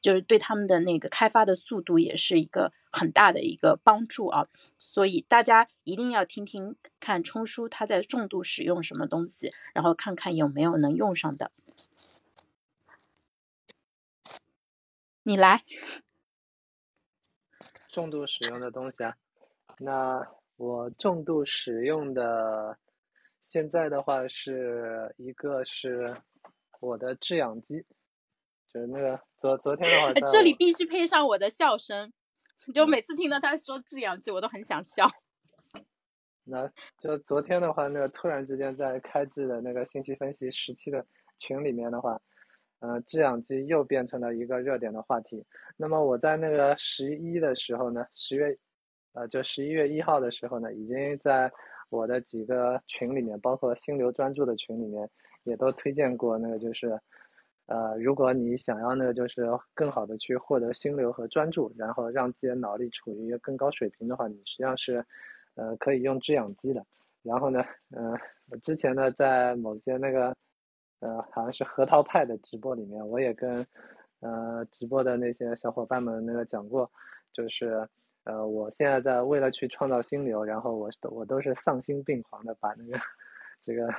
[0.00, 2.72] 就是对他们的那个开发的速度也是一个。
[2.96, 11.52] 很大的一个帮助啊，所以大家一定要听听看冲叔他在重度使用什么东西，然后看看有没有能用上的。
[15.24, 15.64] 你来，
[17.90, 19.14] 重度使用的东西啊，
[19.78, 20.26] 那
[20.56, 22.78] 我重度使用的，
[23.42, 26.16] 现在的话是一个是
[26.80, 27.84] 我的制氧机，
[28.72, 32.10] 就是那个昨昨天的话， 这里必须配上我的笑声。
[32.74, 35.06] 就每次听到他说制氧机，我都很想笑。
[36.44, 41.04] 那就昨天的话，那个突然之间在开智的那个信息分析时期的
[41.38, 42.20] 群里面的话，
[42.80, 45.44] 呃，制氧机又变成了一个热点的话题。
[45.76, 48.56] 那么我在那个十一的时候呢，十月，
[49.14, 51.50] 呃，就十一月一号的时候呢，已经在
[51.88, 55.08] 我的几个群里面，包括心流专注的群里面，
[55.44, 57.00] 也都推荐过那个就是。
[57.66, 59.44] 呃，如果你想要呢，就是
[59.74, 65.04] 更好的去获得心流和专注，然后让自己的脑力处于一个更高水平的话，你实际上是，
[65.56, 66.84] 呃，可以用制氧机的。
[67.22, 68.16] 然后呢，嗯，
[68.62, 70.36] 之前呢，在某些那个，
[71.00, 73.66] 呃，好像是核桃派的直播里面，我也跟，
[74.20, 76.88] 呃，直播的那些小伙伴们那个讲过，
[77.32, 77.88] 就是，
[78.22, 82.96] 呃，我现在在为了去创造心流，然后我我都是丧心病狂的把那个，
[83.66, 83.92] 这个。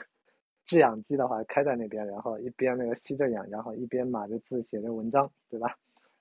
[0.67, 5.75] 制氧机的话开在那边，然后一边那个吸着氧，然后一边码着字写着文章，对吧？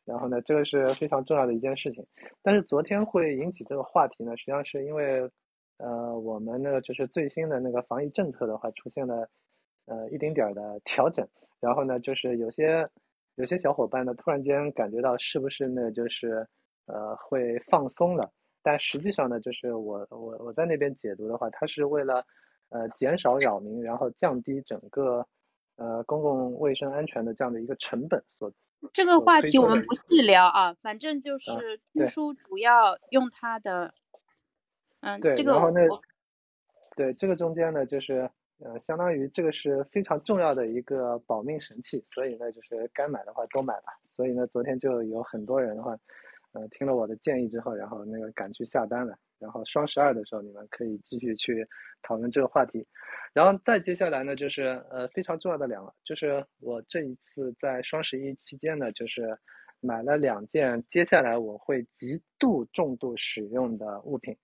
[0.07, 2.07] 然后呢，这个是非常重要的一件事情。
[2.40, 5.28] 但是昨天会引起这个话题呢，实际上是因为，
[5.78, 9.28] 呃，我们那个就是最新的那个防疫政策的话出现了，
[9.86, 11.26] 呃，一丁点儿的调整。
[11.59, 12.88] 然后呢，就是有些
[13.34, 16.47] 有些小伙伴呢，突然间感觉到是不是呢，就是
[16.86, 18.30] 呃会放松了？
[18.62, 22.24] 但实际上呢，就是我我我在那边解读的话，它是为了。
[22.68, 25.26] 呃，减少扰民，然后降低整个
[25.76, 28.22] 呃公共卫生安全的这样的一个成本。
[28.38, 28.52] 所
[28.92, 33.94] 这个话题我们不细聊啊，反正就是通书主要用它的，
[35.00, 35.80] 嗯，对，这个然后那
[36.94, 43.98] 对这个中间呢，就是呃，相当于这个是非常重要的一个保命神器，所以呢，就是该买的话都买吧。
[44.14, 45.96] 所以呢，昨天就有很多人的话，
[46.57, 49.14] 呃，听了我的建议之后，然后那个赶去下单了。
[49.38, 51.68] 然后双十二的时候，你们可以继续去
[52.02, 52.86] 讨论这个话题。
[53.34, 59.36] 然后再接下来呢，就是呃非常重要的两个，就是我这一次在双十一期间呢，就是
[59.80, 64.34] 买了两件接下来我会极度重度使用的物品。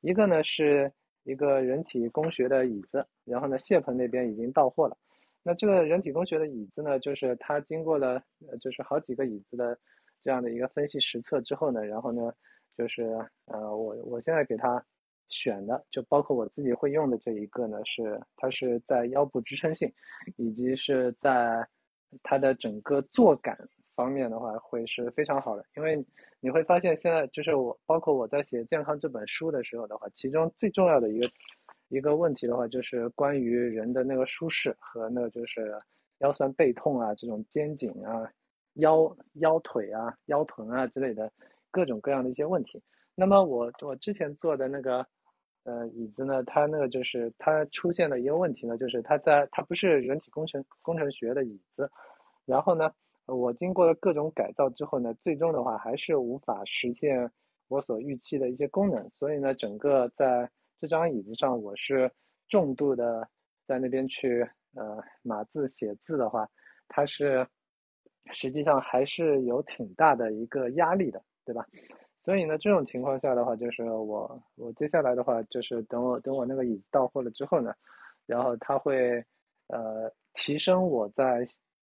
[0.00, 0.92] 一个呢是
[1.22, 4.98] 一个人体工学的椅子，然后呢谢鹏那边已经到货了。
[5.44, 8.20] 那这个人体工学的椅子呢，就是它经过了
[8.60, 9.78] 就是好几个椅子的
[10.22, 12.32] 这样的一个分析实测之后呢，然后呢。
[12.78, 13.02] 就是
[13.44, 14.82] 呃，我我现在给他
[15.28, 19.92] 选的，就包括我自己会用的这一个呢，是它是在腰部支撑性，
[20.36, 21.66] 以及是在
[22.22, 23.58] 它的整个坐感
[23.94, 25.66] 方面的话，会是非常好的。
[25.76, 26.02] 因为
[26.40, 31.30] 你会发现，现在就是我，包括我在写健康这本书的时候的话，其中最重要的一个
[31.88, 35.76] 一个问题的话，就是关于人的那个舒适和那个就是
[36.20, 38.30] 腰酸背痛啊，这种肩颈啊、
[38.80, 41.32] 腰腰腿啊、腰臀啊之类的
[41.70, 42.82] 各种各样的一些问题。
[43.14, 45.06] 那么我我之前做的那个。
[45.64, 51.90] 呃，椅子呢，它那个就是它出现的一个问题呢，就是它在它不是人体工程工程学的椅子，
[52.46, 52.90] 然后呢，
[53.26, 57.30] 我经过了各种改造之后呢，最终的话还是无法实现
[57.68, 60.50] 我所预期的一些功能，所以呢，整个在
[60.80, 62.10] 这张椅子上，我是
[62.48, 63.28] 重度的
[63.66, 66.48] 在那边去呃码字写字的话，
[66.88, 67.46] 它是
[68.32, 71.66] 实际上还是有挺大的一个压力的，对吧？
[72.22, 77.72] 所以呢，这种情况下的话，就是我我接下来的话，就是等我等我那个椅子到货了之后呢，
[78.26, 79.24] 然后它会
[79.68, 81.46] 呃提升我在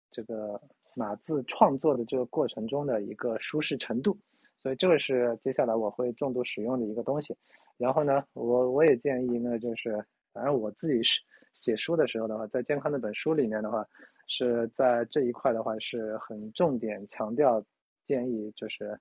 [0.09, 0.59] 这个
[0.95, 4.17] 码字创作的这个过程中的一个舒适程度，
[4.57, 7.35] 所以这个是接下来我会重度使用的一个东西。
[7.77, 11.19] 然后呢，我我也建议呢，就是反正我自己是
[11.55, 13.85] 写书的时候的话，在健康那本书里面的话，
[14.32, 17.63] 是在这一块的话是很重点强调
[18.07, 18.99] 建议就是。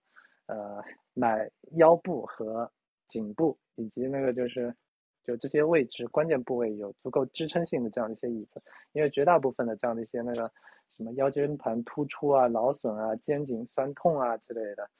[0.53, 0.83] 呃，
[1.15, 2.69] 买腰部和
[3.07, 4.75] 颈部以及那个就是，
[5.23, 8.61] 就这些位置关键部位有足够支撑性的这样一些椅子，
[8.91, 10.51] 因为绝大部分的这样的一些那个
[10.89, 14.91] 什么腰间盘突出啊、劳损啊、肩颈酸痛啊之类的，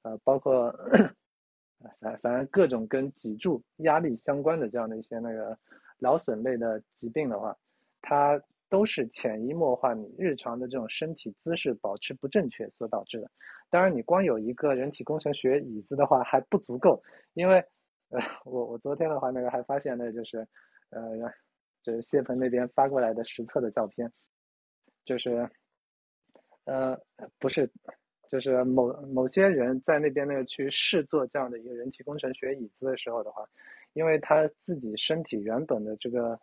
[0.00, 0.74] 呃，包括
[2.00, 5.58] 反反正各种跟脊柱压力相关的这样的一些那个
[5.98, 7.54] 劳损类的疾病的话，
[8.00, 8.40] 它。
[8.74, 13.30] 都是潜移默化，你日常的这种身体姿势保持不正确所导致的。
[13.70, 17.00] 当然，你光有一个人体工程学椅子的话还不足够，
[17.34, 17.64] 因为，
[18.08, 20.38] 呃，我我昨天的话那个还发现呢，就是，
[20.90, 21.16] 呃，
[21.84, 24.10] 就是谢鹏那边发过来的实测的照片，
[25.04, 25.48] 就是，
[26.64, 26.98] 呃，
[27.38, 27.70] 不是，
[28.28, 33.48] 就是某某些人在那边那个去试做这样的一个人体工程学椅子的时候的话，
[33.92, 36.40] 因为他自己身体原本的这个。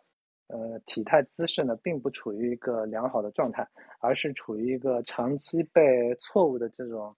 [0.48, 3.66] 呃，体态姿势呢，并不处于一个良好的状态，
[4.00, 7.16] 而是处于一个长期被错误的这种，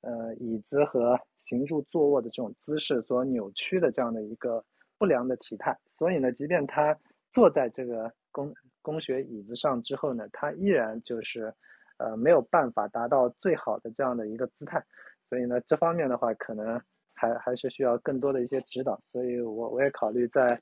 [0.00, 4.64] 呃，椅子和行住坐卧的这种姿势所扭曲的这样的一个
[4.98, 5.76] 不良的体态。
[5.92, 6.96] 所以呢，即便他
[7.32, 11.52] 坐在这个工工学椅子上之后呢，他依然就是，
[11.98, 14.82] 呃，没有办法达到最好的这样的一个姿态。
[15.28, 16.80] 所以呢，这方面的话，可能
[17.12, 18.98] 还还是需要更多的一些指导。
[19.12, 20.58] 所以我我也考虑在。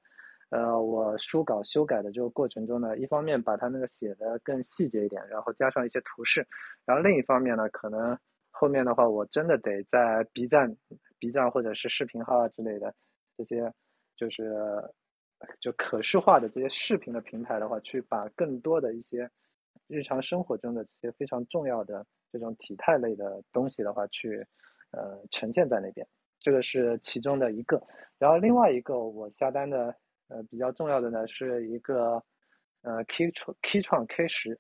[0.51, 6.47] 呃，我书稿修改的这个过程中呢，一方面把它那个写的更细节一点，然后加上一些图示，
[6.87, 8.19] 然后另一方面呢，可能
[8.51, 10.75] 后面的话，我真的得在 B 站、
[11.19, 12.95] B 站或者是视频号啊之类的
[13.37, 13.71] 这些，
[14.17, 14.51] 就是
[15.61, 19.31] 就可视化的这些视频的平台的话，去把更多的一些
[19.87, 24.47] 日常生活中的这些非常重要的这种体态类的东西的话，去
[24.93, 26.09] 呃呈现在那边，
[26.41, 27.83] 这个是其中的一个。
[28.19, 29.95] 然后另外一个我下单的。
[30.29, 32.23] 呃，比较重要的呢是一个
[32.83, 34.59] 呃 Key 创 Key 创 K 十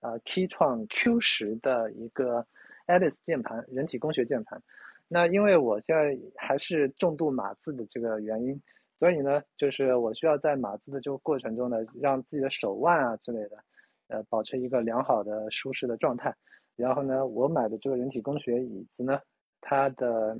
[0.00, 2.46] 啊 Key 创 Q 十的一个
[2.86, 4.62] Alice 键盘，人体工学键盘。
[5.06, 8.60] 那因为我现在还是重度码字的这个原因，
[8.98, 13.58] 所以呢，就是我需要在码字的这个过程中呢，让自己的手腕啊之类的，
[14.08, 16.34] 呃，保持一个良好的舒适的状态。
[16.74, 19.20] 然后呢，我买的这个人体工学椅子呢，
[19.60, 20.38] 它的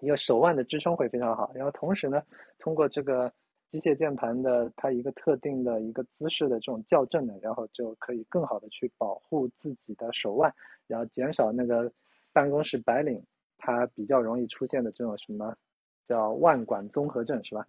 [0.00, 1.52] 一个手腕的支撑会非常好。
[1.54, 2.22] 然后同时呢，
[2.58, 3.30] 通过这个。
[3.68, 10.54] 机械键盘的它一个特定的一个姿势的这种校正呢，然后就可以更好的去保护自己的手腕，
[10.86, 11.92] 然后减少那个
[12.32, 13.24] 办公室白领
[13.58, 15.56] 他比较容易出现的这种什么
[16.04, 17.66] 叫腕管综合症是吧？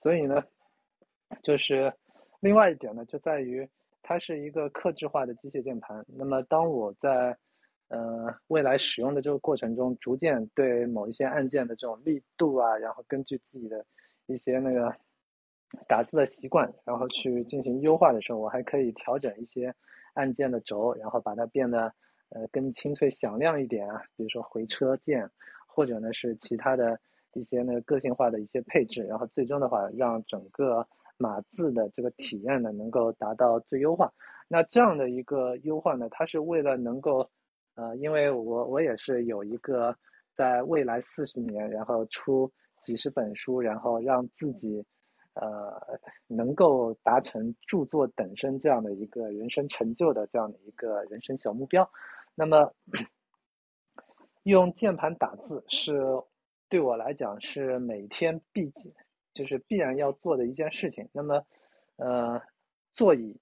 [0.00, 0.44] 所以呢，
[1.42, 1.92] 就是
[2.38, 3.68] 另外一点呢，就在于
[4.02, 6.04] 它是一个克制化的机械键盘。
[6.06, 7.36] 那么当我在
[7.88, 13.84] 呃未来使用的这个过程中，逐渐对某一些按键的这种力度啊，然后根据自己的
[14.26, 14.94] 一些那个。
[15.88, 19.74] 打字的习惯，然后去进行优化的时候，我还可以调整一些
[20.14, 21.92] 按键的轴，然后把它变得
[22.30, 25.28] 呃更清脆响亮一点啊，比如说回车键，
[25.66, 26.98] 或者呢是其他的
[27.32, 30.86] 一些呢个性化的一些配置，然后最终的话让整个
[31.18, 34.12] 码字的这个体验呢能够达到最优化。
[34.46, 37.28] 那这样的一个优化呢，它是为了能够
[37.74, 39.96] 呃，因为我我也是有一个
[40.36, 42.50] 在未来四十年，然后出
[42.80, 44.84] 几十本书，然后让自己。
[45.34, 51.90] 呃，能够达成著作等身这样的一个人生成就的这样的一个人生小目标，
[52.34, 52.72] 那么
[54.44, 56.00] 用键盘打字是
[56.68, 58.72] 对我来讲是每天必
[59.32, 61.08] 就是必然要做的一件事情。
[61.12, 61.44] 那么，
[61.96, 62.40] 呃，
[62.94, 63.40] 座椅、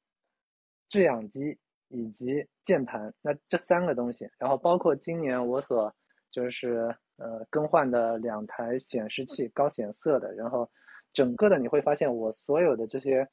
[0.89, 5.95] 制氧机以及键盘，那这三个东西，然后包括今年我所
[6.31, 10.71] 就是呃更换的两台显示器，高显色的，然后
[11.13, 13.29] 整个的你会发现我所有的这些。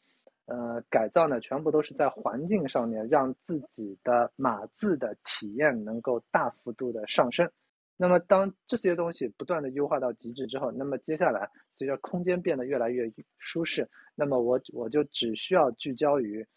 [0.51, 7.51] 呃，改造呢，全部都是在环境上面让自己的码字的体验能够大幅度的上升。
[7.97, 16.47] 那么，当这些东西不断的优化到极致之后，那么接下来随着空间变得越来越舒适，那么我我就只需要聚焦于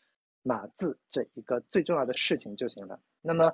[0.42, 2.98] 码字这一个最重要的事情就行了。
[3.20, 3.52] 那么，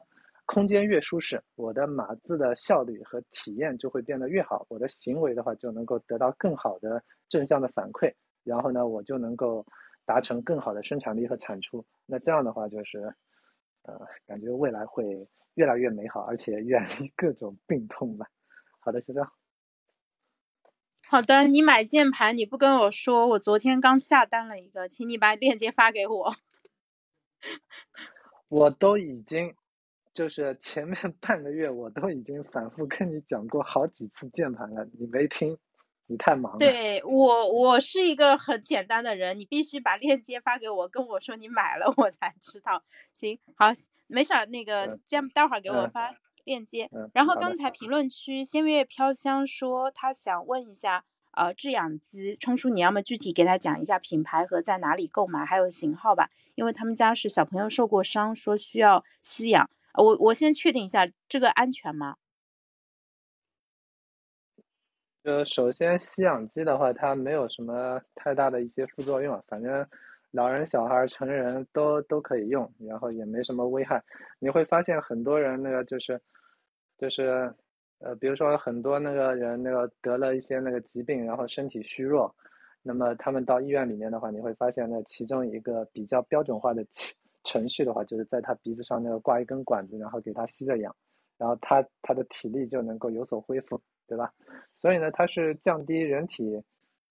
[0.48, 9.64] 空间越舒适，我的码字的效率和体验就会变得越好，我的行为的话就能够得到更好的正向的反馈，然后呢，我就能够。
[10.08, 13.14] 达成更好的生产力和产出，那这样的话就是，
[13.82, 18.26] 呃，感觉未来会越来越美好，而且远离各种病痛吧。
[18.80, 19.20] 好的，谢谢。
[21.06, 26.34] 好的，你买键盘你不跟我说，我昨天刚下单了一个，请你把链接发给我。
[28.48, 29.54] 我都已经，
[30.18, 35.56] 就是前面 半个月我都已经反复跟你讲过好几次键盘了，你没听。
[36.10, 36.58] 你太忙了。
[36.58, 42.82] 对我，我是一个很简单的人，你必须把链接发给我，跟我说你买了，我才知道。
[43.14, 43.66] 行，好，
[44.08, 46.90] 没事儿，那个，这样待会儿给我发链接。
[47.12, 59.68] 然后刚才评论区仙月飘香说他想问一下，呃，制氧机，冲叔你要么具体给他讲一下品牌和在哪里购买，还有型号吧，因为他们家是小朋友受过伤，说需要吸氧。
[59.98, 62.16] 我我先确定一下这个安全吗？
[65.24, 69.86] 就首先吸氧机的话，它没有什么太大的一些副作用，反正
[70.30, 74.02] 老人、小孩、成人都都可以用，然后也没什么危害。
[74.38, 76.20] 你会发现很多人那个就是
[76.98, 77.52] 就是
[77.98, 82.34] 呃，比如说很多那个人那个得了一些那个疾病，然后身体虚弱，
[82.82, 86.86] 那么他们到医院里面的话，你会发现那其中一个比较标准化的
[87.48, 90.94] 程序的话，就是在他鼻子上那个挂一根管子，然后给他吸着氧，
[91.36, 93.80] 然后他他的体力就能够有所恢复。
[94.08, 94.32] 对吧？
[94.78, 96.62] 所以呢，它是降低人体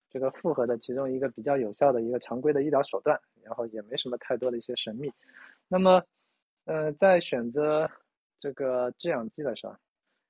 [0.10, 5.08] 这个负荷的其中一个比较有效的一个常规的医疗手段，然后也没什么太多的一些神秘。
[5.68, 6.04] 那么，
[6.66, 7.88] 呃，在选择
[8.40, 9.76] 这个制氧机的时候，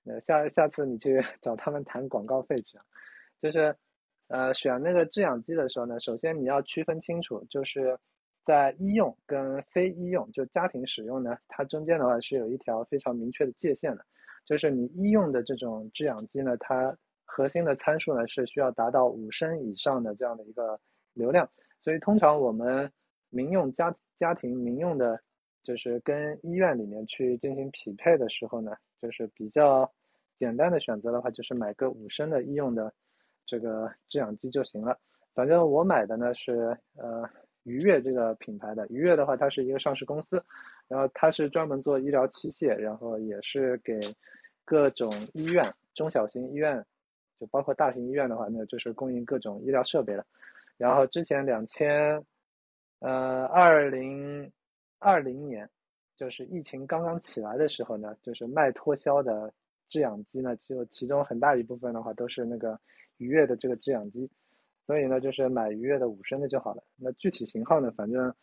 [0.04, 2.78] 呃，下下次你去 找他们谈广告费去。
[3.42, 3.74] 就是，
[4.28, 7.98] 呃，选那个制氧机的时候呢，首先你要区分清楚，就是
[8.48, 14.06] 在医用跟非医用，就家庭使用呢，它中间的话是有一条非常明确的界限的。
[14.46, 20.80] 就是你医用的这种制氧机呢，它核心的参数呢是需要达到五升以上的这样的一个
[21.14, 21.50] 流量，
[21.82, 22.90] 所以通常我们
[23.30, 25.20] 民用家家庭民用的，
[25.62, 28.72] 就是跟医院里面去进行匹配的时候呢，
[29.02, 29.92] 就是比较
[30.40, 32.94] 简单的选择的话，就是买个五升的医用的
[33.46, 34.98] 这个制氧机就行了。
[35.34, 37.30] 反正我买的呢是呃
[37.68, 40.44] 愉悦这个品牌的，愉悦的话它是一个上市公司，
[40.88, 44.16] 然后它是专门做医疗器械，然后也是给。
[44.70, 45.64] 各种医院、
[45.96, 46.86] 中小型医院，
[47.40, 50.26] 就包括大型医院的话，那就是供应各种医疗设备的。
[50.76, 52.22] 然后之前两千，
[53.00, 54.52] 呃，二零
[55.00, 55.70] 二零年，
[56.18, 59.54] 就是疫情刚刚起来的时候呢，就是卖脱销的
[59.88, 62.78] 制氧机呢，就其中很大一部分的话都是那个
[63.16, 64.30] 愉悦的这个制氧机。
[64.88, 66.82] 所以呢，就是买愉悦的五升的就好了。
[66.96, 68.34] 那具体型号呢，反正，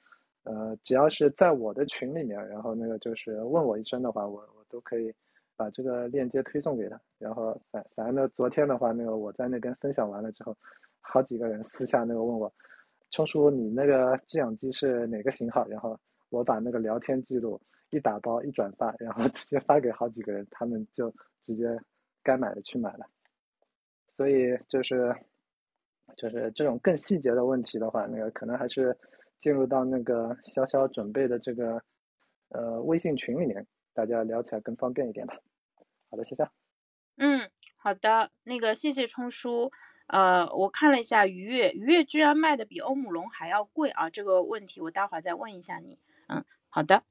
[0.45, 5.13] 呃，只要是在我的群里面，然后那个就是问我一声的话，我我都可以。
[5.57, 10.57] 把这个链接推送给他，然后反反正呢，昨天的话，那个我在那边分享完了之后，
[11.01, 12.53] 好几个人私下那个问我，
[13.13, 15.65] 冲叔你那个制氧机是哪个型号？
[15.69, 15.97] 然后
[16.31, 21.09] 我把那个聊天记录一打包一转发，然后 直接发给好几个人，他们就
[21.47, 21.81] 直接
[22.25, 23.07] 该买的去买了。
[24.17, 25.15] 所以就是
[26.17, 28.97] 就是这种更细节的问题的话，那个可能还是
[29.39, 31.83] 进入到那个潇潇准备的这个
[32.49, 33.67] 呃微信群里面。
[33.93, 35.37] 大家聊起来更方便一点吧。
[36.11, 36.45] 好的，谢谢。
[37.17, 39.71] 嗯，好的，那个谢谢冲叔。
[40.09, 44.11] 呃，我看了一下愉悦，愉悦居然卖的比欧姆龙还要贵啊！
[44.11, 46.01] 这个问题我待会儿再问一下你。
[46.29, 47.05] 嗯，好的。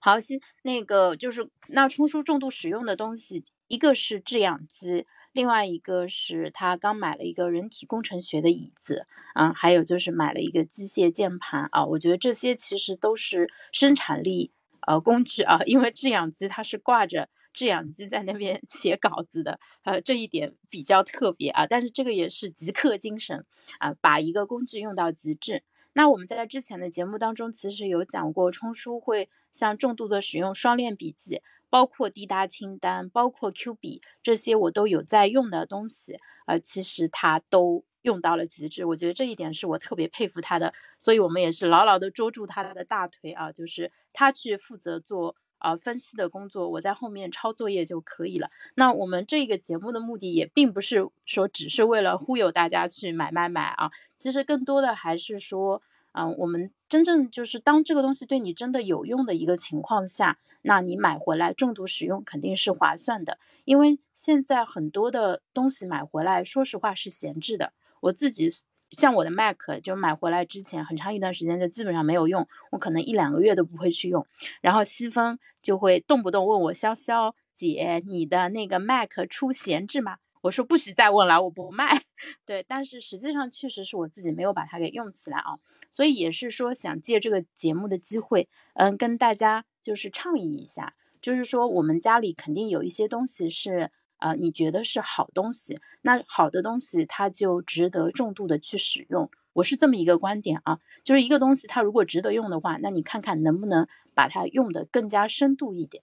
[0.00, 5.06] 好，先那个就是那冲叔重度使用的东西，一个是制氧机，
[5.36, 11.84] 另外一个是他刚买了一个人体工程学的椅子，啊，还有就是买了一个机械键盘啊。
[11.84, 14.50] 我觉得这些其实都是生产力。
[14.86, 21.66] 呃，工具啊，因为制氧机它是挂着制氧机在那边 写稿子的，呃，这一点比较特别啊。
[21.66, 23.44] 但是这个也是极客精神
[23.80, 25.64] 啊，把一个工具用到极致。
[25.92, 37.84] 那我们在之前的节目当中其实有讲过，冲叔会像重度的使用双链笔记，包括滴答清单，包括 Q 笔这些我都有在用的东西，呃，其实它都。
[38.02, 38.84] 用到了极致。
[38.84, 45.34] 我觉得这一点是我特别佩服他的，所以我们也是牢牢的捉住他的大腿啊，就是他去负责做。
[45.58, 48.50] 啊，分析的工作我在后面抄作业就可以了。
[48.74, 55.82] 那我们这个节目的目的也并不是说只是为了忽悠大家去买买买啊，其实更多的还是说，
[56.16, 63.38] 嗯，我们真正就是当这个东西对你真的有用的一个情况下，那你买回来重度使用肯定是划算的。
[63.64, 67.72] 因为现在很多的东西买回来，说实话是闲置的。
[68.00, 68.50] 我自己。
[68.92, 74.24] 像我的 Mac 就买回来之前很长一段时间就基本上没有用，我可能一两个月都不会去用。
[74.60, 80.18] 然后西风就会动不动问我潇潇姐，你的那个 Mac 出闲置吗？
[80.46, 82.02] 我说不许再问了，我不卖。
[82.46, 85.58] 对，但是实际上确实是我自己没有把它给用起来啊，
[85.92, 93.90] 所以也是说想借这个节目的机会，嗯，跟大家就是倡议一下，就是说我们家里肯定有一些东西是。
[94.18, 99.30] 呃，你觉得是好东西，那好的东西它就值得重度的去使用。
[99.52, 106.02] 我是这么一个观点啊，就是一个东西它如果值得用的话，那你看看能不能把它用的更加深度一点。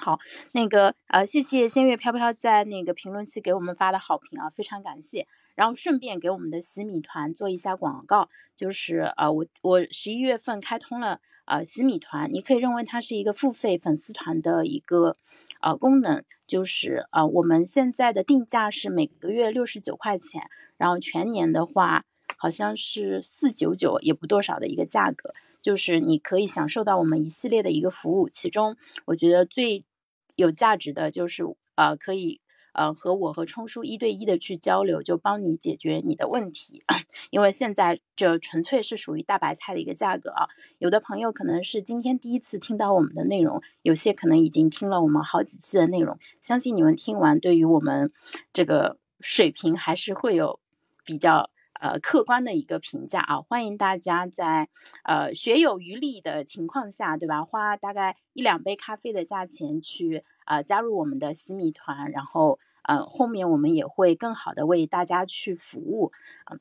[0.00, 0.18] 好，
[0.52, 5.26] 那个呃，谢谢仙月飘飘在那个评论区给我们发的好评啊，非常感谢。
[5.56, 15.16] 然后顺便给我们的洗米团做一下广告，就是呃，我我十一月份开通了呃洗米团，你可以认为它是一个付费粉丝团的一个
[15.60, 22.04] 呃功能，就是呃我们现在的定价是每个月六十九块钱，然后全年的话
[22.36, 29.84] 好像是四九九也不多少的一个价格，就是你可以享受到我们一系列的一个服务，其中我觉得最
[30.36, 31.44] 有价值的就是
[31.74, 32.40] 呃可以。
[32.74, 36.84] 呃，和我和冲叔一对一的去交流，就帮你解决你的问题。
[37.30, 40.46] 因为现在这纯粹是属于大白菜的一个价格啊。
[40.78, 46.16] 有的朋友可能是今天第一次听到我们的内容，有些可能已经听了我们好几期的内容。
[46.40, 48.12] 相信你们听完，对于我们
[48.52, 50.60] 这个水平还是会有
[51.04, 51.50] 比较
[51.80, 53.40] 呃客观的一个评价啊。
[53.40, 54.68] 欢迎大家在
[55.04, 57.44] 呃学有余力的情况下，对吧？
[57.44, 62.58] 花大概一两杯咖啡的价钱去呃加入我们的洗米团，然后。
[62.90, 66.10] 嗯，后面我们也会更好的为大家去服务。
[66.50, 66.58] 嗯，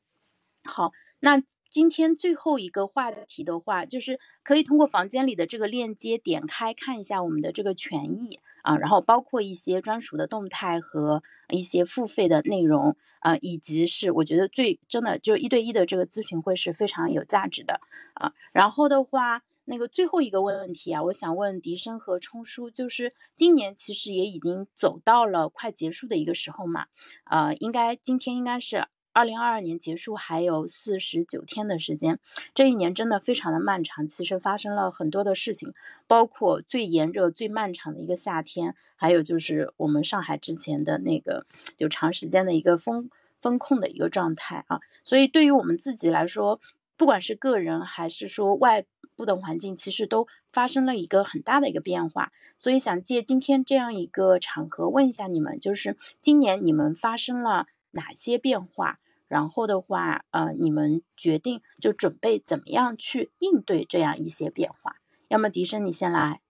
[0.65, 0.91] 好，
[1.22, 1.41] 那
[1.72, 17.80] 今天最后一个话题的话，就是可以通过房间里的这个链接点开看一下我们的这个权益啊，然后包括一些专属的动态和一些付费的内容啊，以及是我觉得最真的就一对一的这个咨询会是非常有价值的
[18.13, 18.34] 啊。
[18.51, 19.43] 然后的话。
[19.70, 26.86] 那个最后一个问问题啊，我想问笛声和冲叔，就是今年其实也已经走到了快结束的一个时候嘛，
[27.26, 28.88] 呃，应该今天应该是
[29.18, 32.20] 二零二二年结束还有四十九天的时间，
[32.53, 35.74] 这一年真的非常的漫长，其实发生了很多的事情，
[36.05, 43.09] 包括最炎热、最漫长的一个夏天，还有就是我们上海之前的那个就长时间的一个封
[43.39, 46.61] 封控的一个状态啊，所以对于我们自己来说，
[46.95, 48.86] 不管是个人还是说外。
[49.15, 58.99] 部的环境其实都发生了一个很大的一个变化，所以想借今天这样一个场合问一下你们，就是今年你们发生了哪些变化？
[59.28, 64.97] 然后的话，呃，你们决定就准备怎么样去应对这样一些变化？
[65.28, 66.41] 要么笛声你先来。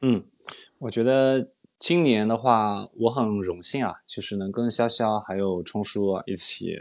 [0.00, 0.24] 嗯，
[0.78, 6.78] 我觉得今年的话，我很荣幸啊，就是能跟潇潇还有冲叔一起，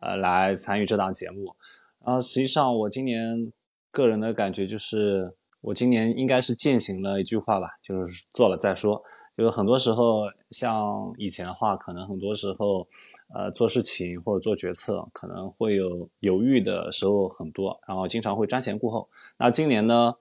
[0.00, 1.54] 呃，来参与这档节目。
[2.00, 3.52] 啊，实际上我今年
[3.90, 9.02] 个人的感觉就是，我今年应该是践行了一句话吧，就是做了再说。
[9.36, 12.86] 就是很多时候，像以前的话，可能很多时候，
[13.34, 19.08] 呃，做事情或者做决策可能会有犹豫的时候很多，然后经常会瞻前顾后。
[19.38, 20.14] 那今年呢，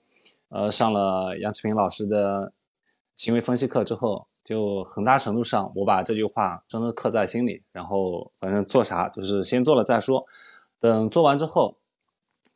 [0.50, 2.52] 呃，上了杨志平老师的
[3.16, 10.26] 行为分析课之后，就很大程度上我把这句话真的刻在心里，然后反正做啥就是先做了再说。
[10.80, 11.78] 等做完之后，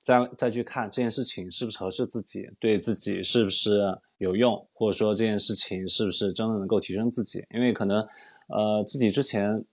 [0.01, 3.79] 再再去看这件事情是不是合适自己，对自己是不是
[4.17, 7.45] 有用，或者说这件事情是不是真的能够提升自己？
[7.53, 7.99] 因为可能，
[8.47, 9.63] 呃，自己之前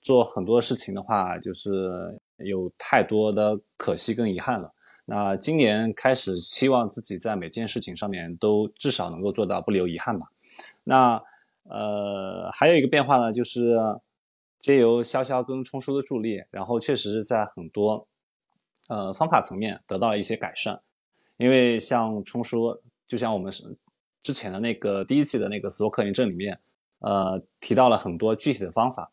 [0.00, 4.72] 做很多事情的话，就是有太多的可惜跟遗憾了。
[5.06, 10.26] 那今年开始，希望自己在每件事情上面都至少能够做到不留遗憾吧。
[10.84, 11.22] 那
[11.64, 13.78] 呃，还有一个变化呢，就是。
[14.60, 18.08] 借由潇潇跟冲叔的助力，然后确实是在很多
[18.88, 20.80] 呃方法层面得到了一些改善。
[21.36, 23.76] 因为像冲叔，就像我们是
[24.20, 26.58] 之前的那个第一季的那个索克林症里面，
[26.98, 29.12] 呃提到了很多具体的方法，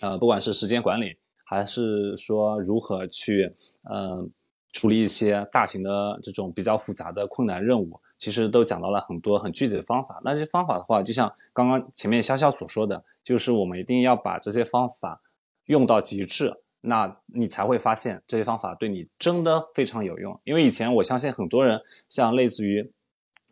[0.00, 4.26] 呃不管是时间管理，还是说如何去呃
[4.72, 10.20] 处理一些大型的这种比较复杂的困难任务，其实都讲到了很多很具体的方法。
[10.24, 13.04] 那这些方法的话，就像刚刚前面潇潇所说的。
[13.26, 15.20] 就是我们一定要把这些方法
[15.64, 20.40] 用到极致，那你才会发现这些方法对你真的非常有用。
[20.44, 22.92] 因为以前我相信很多人像类似于，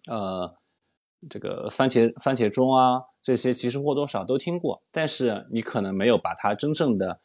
[0.06, 0.54] 呃，
[1.28, 7.18] 这个番茄番茄钟啊这些，其实或多或少都听过，但是你可能没有把它真正的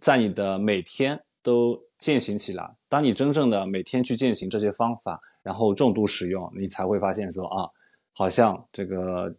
[0.00, 2.74] 在你的每天都践行起来。
[2.88, 7.68] 当你真正的每天去践行这些方法，然后重度使用，你才会发现说啊，
[8.14, 9.34] 好像这个。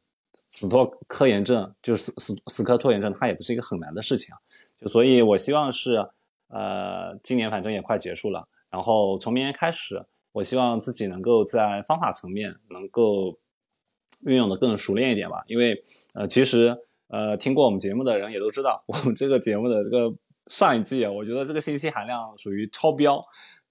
[0.49, 4.37] 死拖科炎症就是死死死磕拖延症，它也不是一个很难的事情啊。
[4.77, 6.05] 就所以，我希望是，
[6.49, 13.39] 呃，今年反正也快结束了，然后从明年开始，我希望自己能够在方法层面能够
[14.25, 15.43] 运用的更熟练一点吧。
[15.47, 15.81] 因为，
[16.13, 16.75] 呃，其实，
[17.07, 20.13] 呃，听过我们节目的人也都知道， 我们这个节目的这个
[20.47, 23.21] 上一季啊，我觉得这个信息含量属于超标，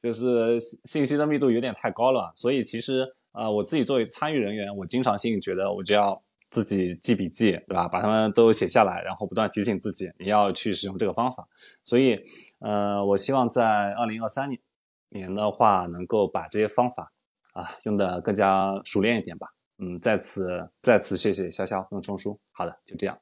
[0.00, 2.32] 就是信息的密度有点太高了。
[2.34, 6.22] 所以，其实，呃，我自己作为参与人员，我经常性觉得我就要。
[6.50, 7.88] 自己记笔记，对吧？
[7.88, 11.48] 把它们都写下来，然后不断提醒自己，你要去使用这个方法。
[11.82, 12.20] 所以，
[12.60, 14.60] 呃，我希望在二零二三年
[15.08, 17.12] 年的话，能够把这些方法
[17.54, 19.48] 啊用的更加熟练一点吧。
[19.84, 22.40] 嗯，在此再次谢谢潇潇跟钟叔。
[22.52, 23.18] 好的，就这样。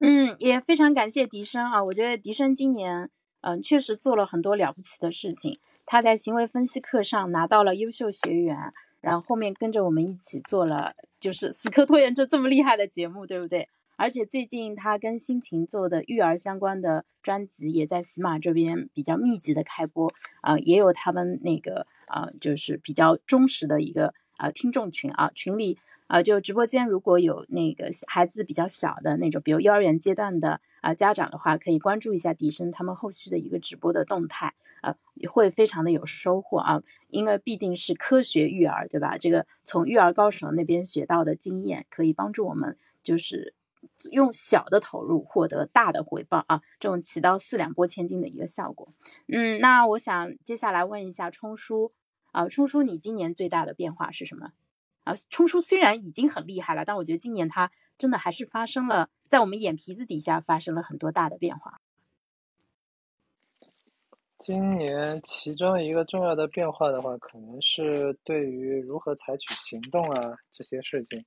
[0.00, 3.10] 嗯，也非常感谢笛声啊，我觉得笛声今年
[3.40, 5.58] 嗯确实做了很多了不起的事情。
[5.86, 8.72] 他在行为分析课上拿到了优秀学员。
[9.00, 13.68] 然后后面跟着我们一起做了，就是死磕拖延症这么厉害的节目，对不对？
[13.98, 20.10] 而且最近他跟心情做的育儿相关的专辑也在喜马这边比较密集的开播
[20.40, 34.54] 啊，也有他们那个啊，就是比较忠实的一个啊听众群啊，群里啊就直播间如果有那个孩子比较小的那种，比如幼儿园阶段的啊家长的话，可以关注一下笛声他们后续的一个直播的动态。
[34.80, 34.94] 啊，
[35.30, 39.16] 会非常的有收获啊，因为毕竟是科学育儿，对吧？
[39.16, 43.54] 这个从育儿高手那边学到的经验，可以帮助我们，就是
[44.12, 48.92] 用小的投入获得大的回报啊，这种起到四两拨千斤的一个效果。
[49.28, 51.90] 嗯，那我想接下来问一下冲叔
[52.34, 54.50] 啊，冲叔，你今年最大的变化是什么？
[55.04, 61.80] 啊，冲叔虽然已经很厉害了，但我觉得今年他真的还是发生了，在我们眼皮子底下发生了很多大的变化。
[64.38, 71.24] 今年其中一个重要的变化的话，可能是对于如何采取行动啊这些事情，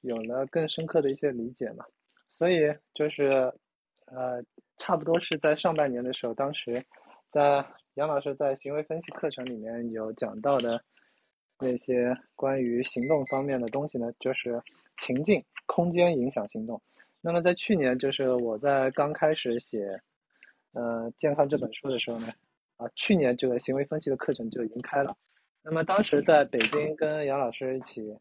[0.00, 1.84] 有了更深刻的一些理解嘛。
[2.32, 2.60] 所以
[2.92, 3.54] 就是，
[4.06, 4.42] 呃，
[4.78, 6.84] 差不多是在上半年的时候，当时
[7.30, 7.64] 在
[7.94, 10.82] 杨老师在行为分析课程里面有讲到的
[11.58, 14.62] 那些关于行动方面的东西呢，就是
[14.96, 16.80] 情境、空间影响行动。
[17.20, 20.00] 那么在去年，就是我在刚开始写，
[20.72, 22.32] 呃，健康这本书的时候呢。
[22.76, 25.14] 啊，去年这个行为分析的课程就已经开了。
[25.62, 28.16] 那么当时在北京跟杨老师一起，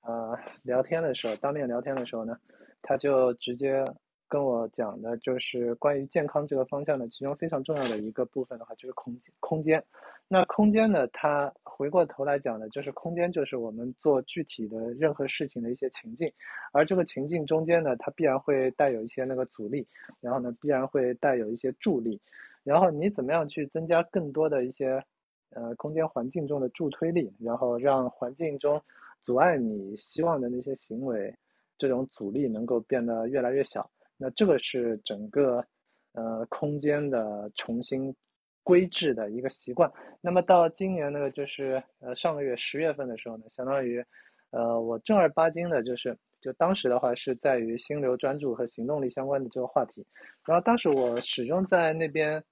[0.00, 2.36] 呃，聊天的时候，当面聊天的时候呢，
[2.82, 3.84] 他就直接
[4.30, 9.84] 跟我讲的，就是关于健康这个方向的，其中非常重要的一个部分的话，就是空空间。
[10.28, 16.32] 那空间呢，它回过头来讲呢，就是空间就是我们做具体的任何事情的一些情境，
[16.72, 19.88] 而这个情境中间呢，它必然会带有一些那个阻力，
[20.20, 22.20] 然后呢，必然会带有一些助力。
[22.62, 25.02] 然后你怎么样去增加更多的一些，
[25.50, 28.80] 呃，空间环境中的助推力，然后让环境中
[29.22, 31.34] 阻碍你希望的那些行为，
[31.76, 33.90] 这种阻力能够变得越来越小。
[34.20, 35.64] 那这个是整个，
[36.12, 38.14] 呃，空间的重新
[38.62, 39.90] 规制的一个习惯。
[40.20, 44.04] 那么到今年呢，就是呃上个月十月份的时候呢，相当于，
[44.50, 46.16] 呃，我正儿八经的就是。
[46.42, 50.06] 就当时的话是在于心流专注和行动力相关的这个话题，
[50.46, 52.42] 然后当时我始终在那边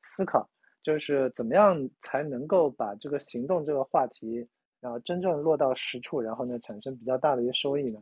[0.00, 0.48] 思考，
[0.80, 4.46] 就是怎么样才能够把这个行动这个话题，
[4.80, 8.00] 然后真正落到实处，然后呢产生比较大的一个收益呢？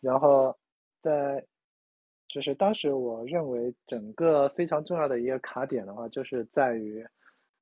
[0.00, 0.54] 然后
[1.00, 1.42] 在
[2.32, 7.06] 就是当时我认为整个非常重要的一个卡点的话，就是在于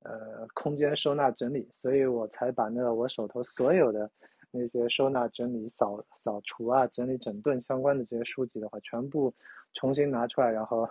[0.03, 4.09] 呃空间收纳整理，所以我才把那个我手头所有的。
[4.53, 9.33] 那些收纳整理、扫扫除啊、整理整顿相关的这些书籍的话，全部
[9.73, 10.85] 重新拿出来，然后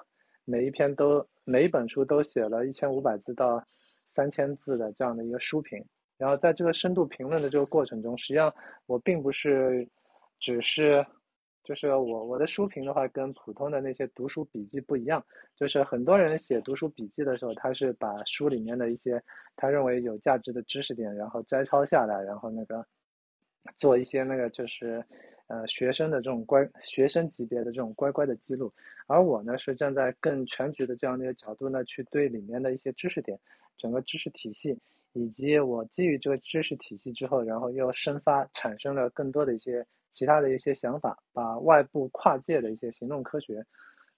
[0.46, 3.62] 每一篇都每一本书都写了一千五百字到
[4.08, 5.84] 三千字的这样的一个书评。
[6.16, 8.50] 然后在这个深度评论的这个过程中，实际上
[8.86, 9.86] 我并不是
[10.38, 11.04] 只是
[11.64, 15.24] 就是我我的书评的话，跟普通的那些读书笔记不一样，
[15.56, 19.22] 就是很多人写读书笔记的时候，他是把书里面的一些
[19.56, 22.86] 他认为有价值的知识点，然后摘抄下来，然后那个。
[23.78, 25.04] 做一些那个就是，
[25.48, 28.72] 呃，学生的这种乖学生级别的这种乖乖的记录，
[29.06, 33.38] 而我呢是站在更全局的这样的一个角度呢，去对里面的一些知识点，
[33.76, 34.78] 整个知识体系，
[35.12, 43.64] 以及我基于这个知识体系之后，然后又生发产生了更多的一些其他的一些想法，把外部跨界的一些行动科学，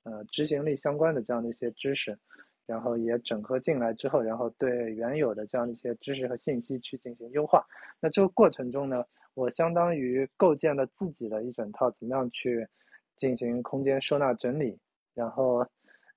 [0.04, 2.18] 呃执行力相关的这样的一些知识，
[2.66, 7.64] 然后也整合进来之后，然后对原有的这样的一些知识和信息去进行优化。
[8.00, 12.66] 那这个过程中呢，我相当于构建了自己的一整套怎么样去
[13.16, 14.78] 进行空间收纳整理，
[15.14, 15.66] 然后。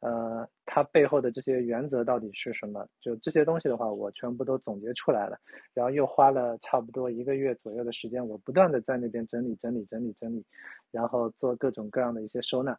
[0.05, 2.87] 呃，它背后的这些原则到底是什么？
[3.01, 5.35] 就这些东西的话，我全部都总结出来了，
[5.73, 10.45] 然后又花了差不多一个月左右的时间，我不断的在那边整理、整理、整理、整理，
[10.91, 12.77] 然后做各种各样的一些收纳。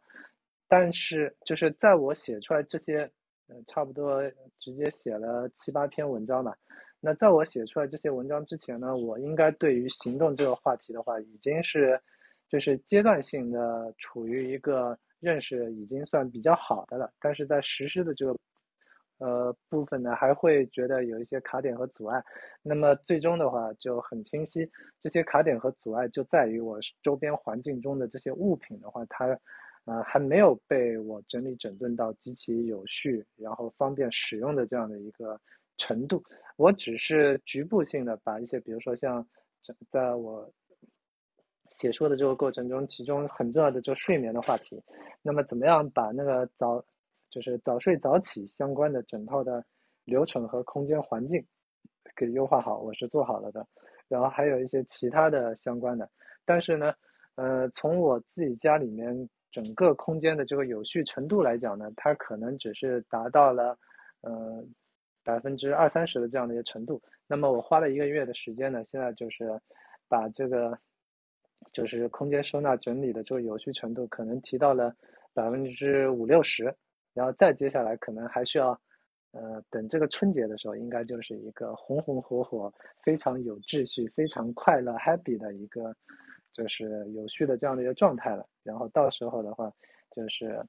[0.69, 3.11] 但是，就是在我写出来这些，
[3.49, 4.23] 呃，差不多
[4.57, 6.55] 直接写了七八篇文章吧。
[7.01, 11.99] 那在我写出来这些文章之前呢，我应该对于行动这个话题的话，已经是
[12.47, 14.97] 就是阶段性的处于一个。
[15.19, 18.37] 认识已经算比较好的了，但是在实施的这个
[19.17, 22.23] 呃部分呢，还会觉得有一些卡点和阻碍。
[22.61, 24.69] 那么最终的话就很清晰，
[25.01, 29.25] 这些卡点和阻碍就在于我周边环境中的这些物品的话，它
[29.85, 35.39] 呃还没有被我整理整顿到极其有序，然后方便使用的这样的一个
[35.77, 36.23] 程度。
[36.57, 39.27] 我只是局部性的把一些，比如说像
[39.89, 40.51] 在我。
[41.77, 44.81] 写书的这个过程中，其中很重要的就是睡眠的话题。
[45.21, 46.83] 那么，怎么样把那个早，
[47.29, 49.63] 就是早睡早起相关的整套的
[50.03, 51.45] 流程和空间环境
[52.15, 53.67] 给优化好，我是做好了的。
[54.07, 56.09] 然后还有一些其他的相关的，
[56.45, 56.95] 但是呢，
[57.35, 63.77] 呃，从我自己家里面整个空间的这个有序程度来讲呢，它可能只是达到了
[64.21, 64.65] 呃
[65.23, 66.99] 百分之二三十的这样的一个程度。
[67.27, 69.61] 那么我花了一个月的时间呢，现在就是
[70.09, 70.75] 把这个。
[71.73, 74.95] 就是空间收纳整理的这个有序程度，可能提到了
[75.33, 76.73] 百分之五六十，
[77.13, 78.69] 然后再接下来可能还需要，
[79.31, 85.95] 呃，等这个春节的时候，应该就是一个红红火火、非常有秩序、非常快乐、happy 的一个，
[86.53, 88.47] 就是有序的这样的一个状态了。
[88.63, 89.71] 然后到时候的话，
[90.15, 90.59] 就是，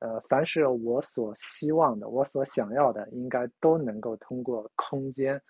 [0.00, 5.40] 呃，凡是我所希望的、我所想要的，应该都能够通过空间，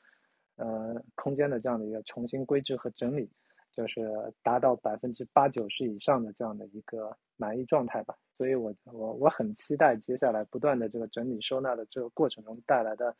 [0.56, 3.30] 呃，空间的这样的一个重新规制和整理。
[3.72, 4.10] 就是
[4.42, 13.14] 达到百分之八九十以上的这样的一个满意状态吧，所以我我我很期待接下来不断的这个整理收纳的这个过程中带来的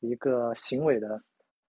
[0.00, 1.22] 一个行为的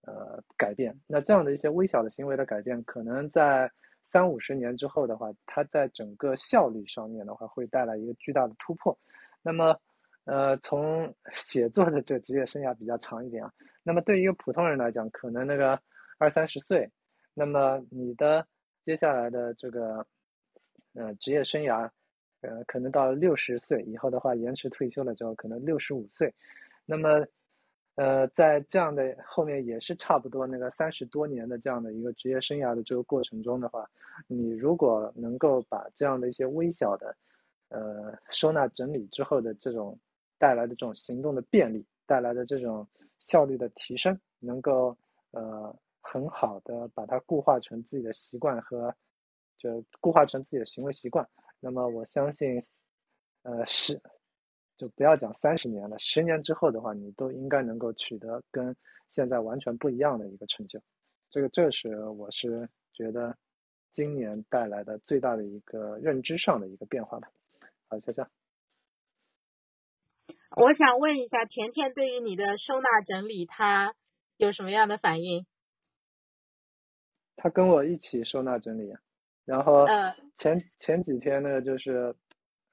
[0.06, 0.98] 呃改变。
[1.06, 3.70] 那这样的一些微小的行为的改变，可能在
[4.06, 8.98] 三五十年之后的话，它在整个效率上面的话会带来一个巨大的突破。
[9.42, 9.78] 那么
[10.24, 13.52] 呃，从写作的这职业生涯比较长一点啊，
[13.82, 15.78] 那么对于一个普通人来讲，可能那个
[16.18, 16.90] 二三十岁。
[17.32, 18.46] 那么你的
[18.84, 20.04] 接下来的这个
[20.94, 21.88] 呃职业生涯，
[22.40, 26.34] 呃可能到六十岁以后的话，延迟退休了之后，可能六十五岁。
[26.84, 27.24] 那么
[27.94, 33.88] 呃在这样的后面也是差不多那个三十多年的这样的一个职业生涯的这个过程中的话，
[34.26, 37.16] 你如果能够把这样的一些微小的
[37.68, 39.98] 呃收纳整理之后的这种
[40.36, 42.86] 带来的这种行动的便利，带来的这种
[43.18, 44.96] 效率的提升，能够
[45.30, 45.74] 呃。
[46.12, 48.92] 很好的把它固化成自己的习惯和，
[49.56, 51.28] 就固化成自己的行为习惯。
[51.60, 52.64] 那么我相信，
[53.42, 54.02] 呃，十
[54.76, 58.74] 就不要讲三十年了，十年之后的话，你都应该能够取得跟
[59.12, 60.82] 现在完全不一样的一个成就。
[61.30, 63.36] 这个这是我是觉得
[63.92, 67.30] 今年带来的最大的一个认知上的一个变化吧。
[67.88, 68.26] 好，谢谢。
[70.56, 73.94] 我想问一下，甜甜对于你的收纳整理，他
[74.36, 75.46] 有什么样的反应？
[77.42, 78.94] 他跟我一起收纳整理，
[79.46, 79.86] 然后
[80.36, 82.14] 前前几天呢，就是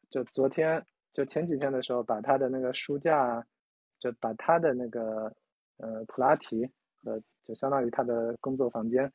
[0.10, 3.48] 就昨天就前几天的时候，把他的那个书架，
[3.98, 5.34] 就把他的那个
[5.78, 6.70] 呃普拉提
[7.02, 9.10] 和就相当于他的工作房间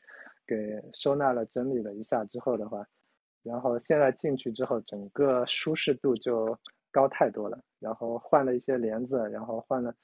[0.46, 2.86] 给收纳了整理了一下之后的话，
[3.42, 6.58] 然后现在进去之后，整个舒适度就
[6.90, 7.58] 高太多了。
[7.78, 9.94] 然后换了一些帘子，然后换了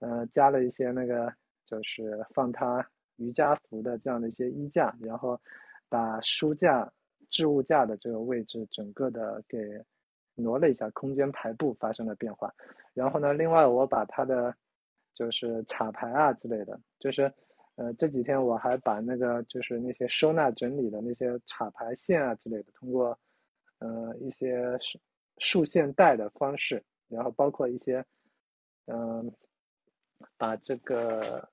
[0.00, 1.32] 呃加了一些那个
[1.64, 2.86] 就是放他。
[3.22, 5.40] 瑜伽服的这样的一些衣架，然后
[5.88, 6.92] 把书架、
[7.30, 9.58] 置物架的这个位置整个的给
[10.34, 12.52] 挪了一下，空间排布发生了变化。
[12.94, 14.54] 然后呢，另外我把它的
[15.14, 17.32] 就是插排啊之类的，就是
[17.76, 23.18] 呃这几天我还把那个就是那些收纳整理的那些插排线啊之类的，通过
[23.78, 24.98] 呃一些竖
[25.38, 28.04] 竖线带的方式，然后包括一些
[28.86, 29.32] 嗯
[30.36, 31.48] 把这个。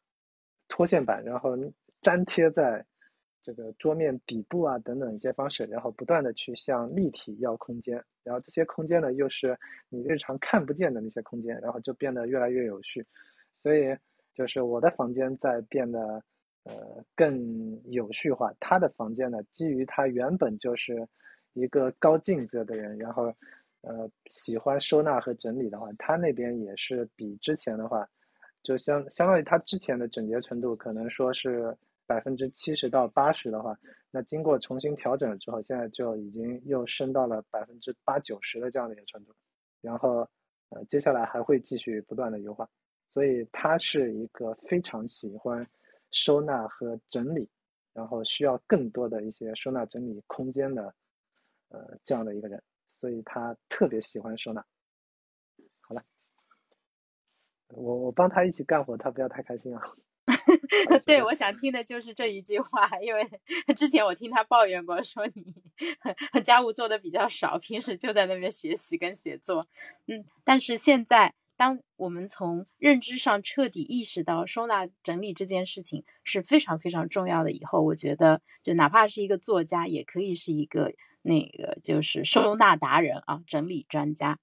[0.70, 1.58] 拖线板，然后
[2.04, 2.86] 粘贴在
[3.44, 9.58] 这个桌面底部啊，等等一些方式，然后不断的去向立体要空间，然后这些空间呢，又是
[9.90, 13.06] 你日常看不见的那些空间，然后就变得越来越有序。
[13.56, 13.98] 所以
[14.34, 16.00] 就是我的房间在变得
[16.64, 21.08] 呃更有序化，他的房间呢，基于他原本就是
[21.54, 23.34] 一个高镜子的人，然后
[23.82, 28.08] 呃喜欢收纳和整理的话，他那边也是比之前的话，
[28.70, 31.76] 就相相当于他之前的整洁程度可能说是
[32.06, 33.76] 百分之七十到八十的话，
[34.12, 39.34] 那经过重新调整了之后，现在就已经又升到了百分之八九十的这样的一个程度，
[39.82, 40.20] 然后
[40.70, 42.70] 呃接下来还会继续不断的优化，
[43.12, 45.68] 所以他是一个非常喜欢
[46.12, 47.50] 收纳和整理。
[47.92, 50.94] 然后需要更多的一些收纳整理空间的，
[51.70, 52.62] 呃，这样的一个人，
[53.00, 54.64] 所以他特别喜欢收纳。
[57.70, 59.82] 我我帮他一起干活，他不要太开心啊。
[61.06, 63.28] 对，我想听的就是这一句话，因为
[63.76, 69.68] 之前我听他抱怨过，说你家务做的比较少，平时就在那边学习跟写作。
[70.08, 71.34] 嗯，但是现在。
[71.60, 84.40] 当我们从认知上彻底意识到收纳整理这件事情是非常非常重要的以后，我觉得就哪怕是一个作家，也可以是一个那个就是收纳达人啊，整理专家。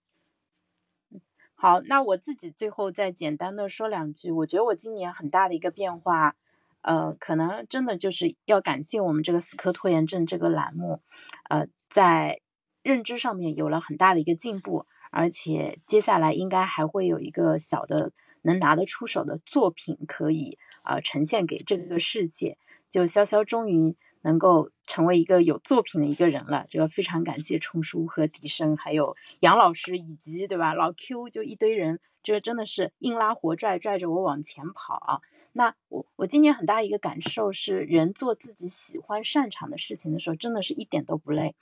[1.56, 6.36] 好，那我自己最后再简单的说两句，我觉得我今年很大的一个变化，
[6.82, 11.00] 呃，可能真的就是要感谢我们这个死磕拖延症这个栏目，
[11.48, 12.40] 呃，在
[12.82, 14.86] 认知上面有了很大的一个进步。
[15.10, 18.12] 而且接下来应该还会有一个小的
[18.42, 22.58] 能拿得出手的作品可以啊呈现给这个世界。
[22.90, 23.96] 就潇潇终于
[24.26, 35.20] 能够成为一个有作品的一个人了，这个非常感谢冲叔和笛声，还有杨老师以及对吧老 Q 就一堆人，这个真的是硬拉活拽拽着我往前跑啊。
[35.52, 41.54] 那我我今年很大一个感受是，人做自己喜欢擅长的事情的时候，真的是一点都不累。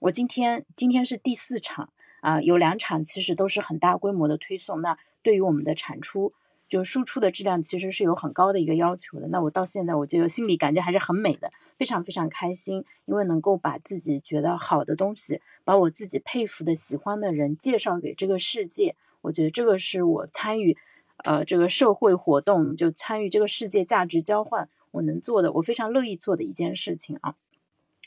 [0.00, 1.90] 我今天今天是第四场。
[2.20, 6.34] 啊，有两场其实都是很大规模的推送，那对于我们的产出，
[6.70, 9.26] 就输出的质量其实是有很高的一个要求的。
[9.26, 20.78] 那我到现在，我觉得心里感觉还是很美的，非常非常开心，因为能够把自己觉得好的东西，把我自己佩服的、喜欢的人介绍给这个世界，我觉得这个是我参与，
[21.24, 27.34] 呃，这个社会活动就参与这个世界价值交换，我能做的，我非常乐意做的一件事情啊。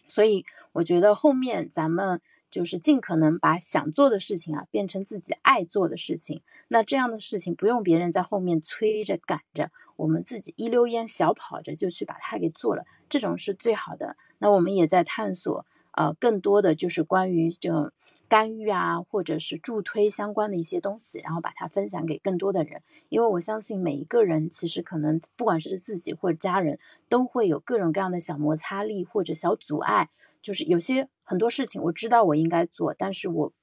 [0.07, 2.22] 所以我觉得后面咱们。
[2.53, 14.15] 就是尽可能把想做的事情啊变成自己爱做的事情，那这样的事情不用别人在后面催着赶着，我们自己一溜烟小跑着就去把它给做了，这种是最好的。
[14.38, 17.91] 那我们也在探索，呃，更多的就是关于这种
[18.27, 22.81] 干预啊，或者是助推相关的一些东西，然后把它分享给更多的人。
[23.09, 26.79] 因为我相信每一个人其实可能不管是自己或者家人，
[27.09, 30.09] 都会有各种各样的小摩擦力或者小阻碍。
[30.41, 33.53] 就是有些很多事情我知道我应该做，但是我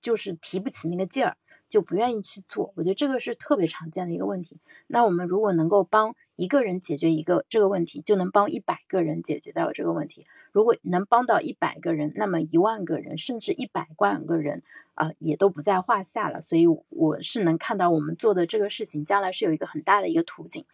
[0.00, 1.36] 就是提不起那个劲儿，
[1.70, 2.74] 就不愿意去做。
[2.76, 4.58] 我觉得这个是特别常见的一个问题。
[4.88, 10.26] 那我们如果能够帮一个人解决一个这个问题，就能帮一百个人解决掉这个问题。
[10.52, 14.64] 如果能帮到一百个人，那么一万个人甚至一百万个人
[14.94, 16.40] 啊，也都不在话下了。
[16.40, 20.64] 所以我是能看到我们做的这个事情将来是有一个很大的一个途径。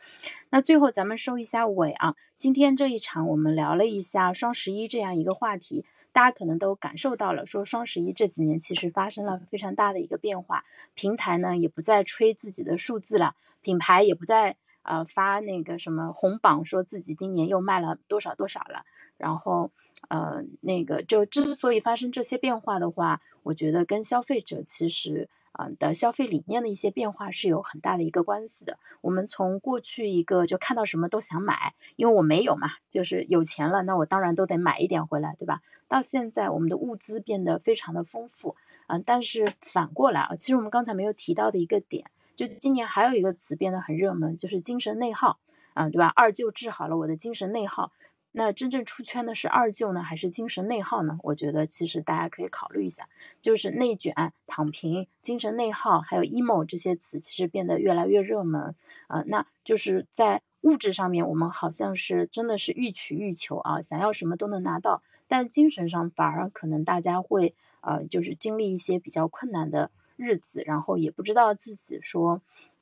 [0.48, 5.84] 那最后咱们收一下尾啊，今天这一场我们聊了一下双十一这样一个话题，
[6.16, 10.64] 大家可能都感受到了，说双十一这几年其实发生了非常大的一个变化，
[10.94, 14.56] 平台呢也不再吹自己的数字了，品牌也不再。
[14.88, 18.84] 呃，发那个什么红榜，说自己今年又卖了多少多少了。
[19.16, 19.72] 然后，
[20.08, 28.78] 呃，那个就之所以发生这些变化的话，我觉得跟消费者其实啊的消费理念的一些变化是有很大的一个关系的。
[29.00, 35.60] 我们从过去一个就看到什么都想买，因为我没有嘛，就是有钱了，那我当然都得买一点回来，对吧？
[35.88, 38.56] 到现在我们的物资变得非常的丰富，
[38.88, 42.10] 嗯，但是反过来啊，其实我们刚才没有提到的一个点。
[42.34, 45.38] 就今年还有一个词变得很热门，就是精神内耗
[45.72, 46.12] 啊，对吧？
[46.14, 47.92] 二舅治好了我的精神内耗，
[48.38, 51.18] 那真正出圈的是二舅呢，还是精神内耗呢？
[51.22, 53.08] 我觉得其实大家可以考虑一下，
[53.40, 58.74] 就是内卷、躺平、精神内耗，还有 emo 这些词，其实变得越来越热门
[59.06, 59.22] 啊。
[59.26, 69.90] 那就是在物质上面，我们好像是真的是欲取欲求啊，想要什么都能拿到，但精神上反而可能大家会呃，就是经历一些比较困难的。
[70.18, 72.40] 日子，然后也不知道自己说，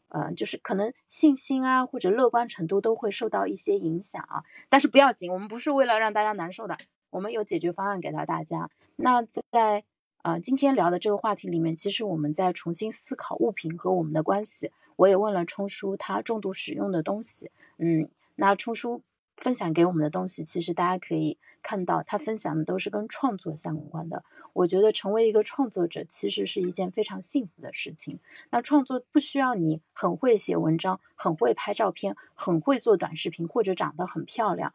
[0.09, 4.45] 呃，就是可能信心啊或者乐观程度都会受到一些影响啊。
[4.69, 6.77] 但是不要紧，我们不是为了让大家难受的，
[7.11, 8.71] 我们有解决方案给到大家。
[8.97, 9.85] 那在
[10.23, 14.71] 呃今天聊的这个话题里面，其实我们在重新思考物品和我们的关系。
[14.97, 19.03] 我也问了冲叔他重度使用的东西，嗯，那冲叔。
[19.37, 24.25] 分享给我们的东西，其实大家可以看到，他分享的都是跟创作相关的。
[24.53, 28.21] 我觉得成为一个创作者，其实是一件非常幸福的事情。
[28.51, 34.73] 那创作不需要你很会写文章、很会拍照片、很会做短视频，或者长得很漂亮。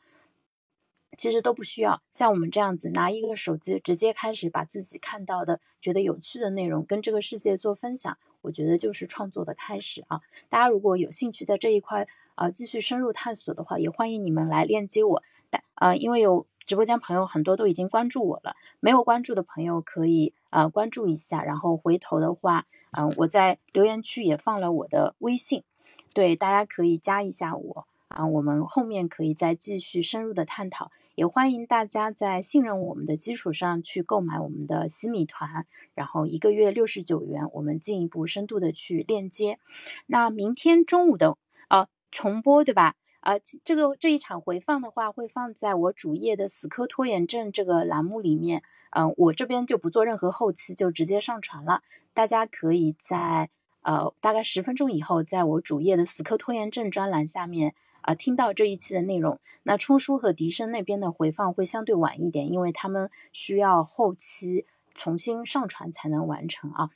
[1.19, 10.21] 其实都不需要像我们这样子拿一个手机直接开始把自己看到的、觉得有趣的内容跟这个世界做分享，我觉得就是创作的开始啊！
[10.47, 15.21] 大家如果有兴趣在这一块啊继续深入探索的话，也欢迎你们来链接我。
[15.49, 22.65] 但啊，因为有直播间朋友很多都已经关注我了，没有关注的朋友可以啊关注一下，然后回头的话，
[22.97, 25.65] 嗯，我在留言区也放了我的微信，
[26.13, 27.87] 对，大家可以加一下我。
[28.07, 30.89] 啊，我们后面可以再继续深入的探讨，
[31.19, 39.59] 也欢迎大家在信任我们的基础上去购买我们的洗米团，然后一个月六十九元，我们进一步深度的去链接。
[40.05, 41.37] 那明天中午的
[41.67, 42.95] 呃重播对吧？
[43.19, 43.33] 啊，
[43.65, 51.81] 这个这一场回放的话会放在我主页的死磕拖延症这个栏目里面，嗯，我这边就不做任何后期，就直接上传了，
[52.13, 53.49] 大家可以在
[53.81, 57.75] 呃大概十分钟以后，在我主页的死磕拖延症专栏下面。
[58.09, 64.65] 啊，听到这一期的内容，那冲叔和笛声那边的回放会相对晚一点，因为他们需要后期
[64.95, 66.89] 重新上传才能完成啊。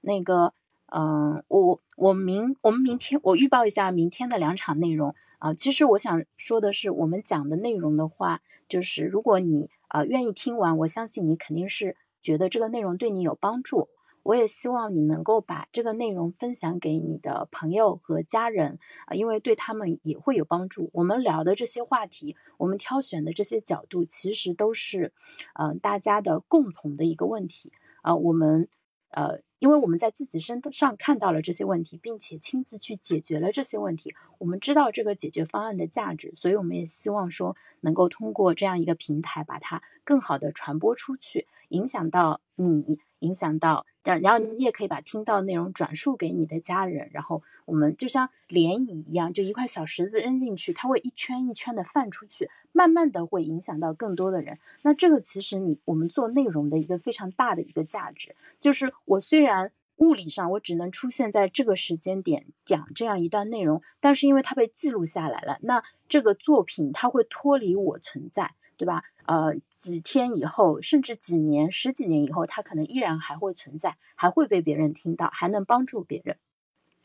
[0.00, 0.54] 那个，
[0.92, 5.52] 嗯，我我明我们明天我预报一下明天的两场内容啊。
[5.54, 13.88] 其实我想说的是，我们讲的内容的话，就是如果你啊愿意听完，我相信你肯定是觉得这个内容对你有帮助。
[14.24, 20.90] 我也希望你能够把这个内容分享给你的朋友和家人啊，因为对他们也会有帮助。
[20.94, 25.12] 我们聊的这些话题，我们挑选的这些角度，其实都是，
[25.54, 27.70] 嗯，大家的共同的一个问题
[28.00, 28.16] 啊。
[28.16, 28.68] 我们，
[29.10, 42.98] 呃，因为我们在自己身上看到了这些问题，并且亲自去解决了这些问题，我们知道这个解决方案的价值，所以我们也希望说，能够通过这样一个平台，把它更好的传播出去，影响到你。
[43.24, 54.58] 影响到，然然后你也可以把听到内容转述给你的家人，然后我们就像涟漪一样，就一块小石子扔进去，它会一圈一圈的泛出去，慢慢的会影响到更多的人。
[54.82, 68.54] 那这个其实你我们做内容的一个非常大的一个价值，就是我虽然物理上我只能出现在这个时间点讲这样一段内容，但是因为它被记录下来了，那这个作品它会脱离我存在。
[68.76, 69.02] 对吧？
[69.26, 76.36] 呃，几天以后，甚至几年、十几年以后，它可能依然还会存在，还会被别人听到，还能帮助别人。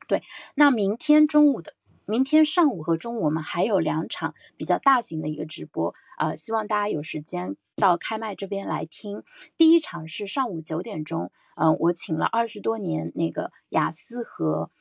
[0.07, 0.21] 对，
[0.55, 1.75] 那明天中午的，
[2.05, 9.23] 明天上午和中午，我们还有两场比较大型的一个直播，呃，希望大家有时间到开麦这边来听。
[9.55, 14.71] 第一场是上午九点钟，嗯，我请了二十多年那个雅思和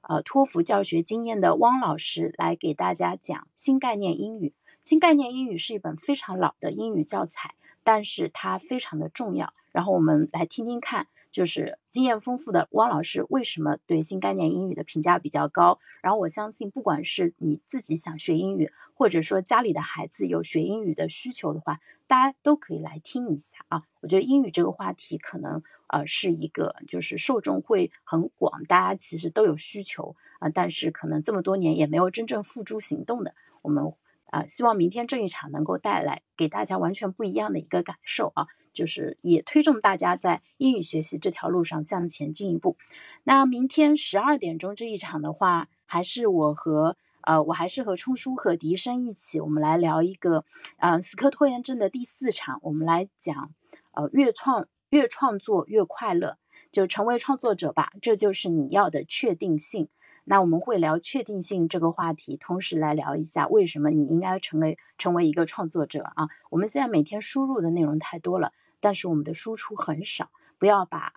[0.00, 4.54] 呃托福教学经验的汪老师来给大家讲新概念英语。
[4.86, 9.52] 新概念英语是一本非常老的英语教材，但是它非常的重要。
[9.72, 15.80] 然后我们来听听看，就是经验丰富的汪老师为什么对新概念英语的评价比较高。
[16.02, 23.82] 然后我相信，不管是你自己想学英语，或者说家里的孩子有学英语的需求的话，大家都可以来听一下啊。
[24.02, 33.92] 我觉得英语这个话题可能呃是一个就是受众会很广，大家其实都有需求啊，但是可能这么多年也没有真正付诸行动的，我们。
[34.36, 42.76] 啊，希望明天这一场能够带来给大家完全不一样的一个感受啊，就是也推动大家在英语学习这条路上向前进一步。
[43.24, 50.44] 那明天十二点钟这一场的话，还是我和呃，我还是和冲叔和笛声一起，我们来聊一个
[50.76, 53.54] 呃死磕拖延症的第四场，我们来讲
[53.92, 56.36] 呃越创越创作越快乐，
[56.70, 59.88] 就成为创作者吧，这就是你要的确定性。
[60.28, 66.28] 那我们会聊确定性这个话题，同时来聊一下为什么你应该成为成为一个创作者啊？
[66.50, 71.12] 我们现在每天输入的内容太多了，但是我们的输出很少，不要把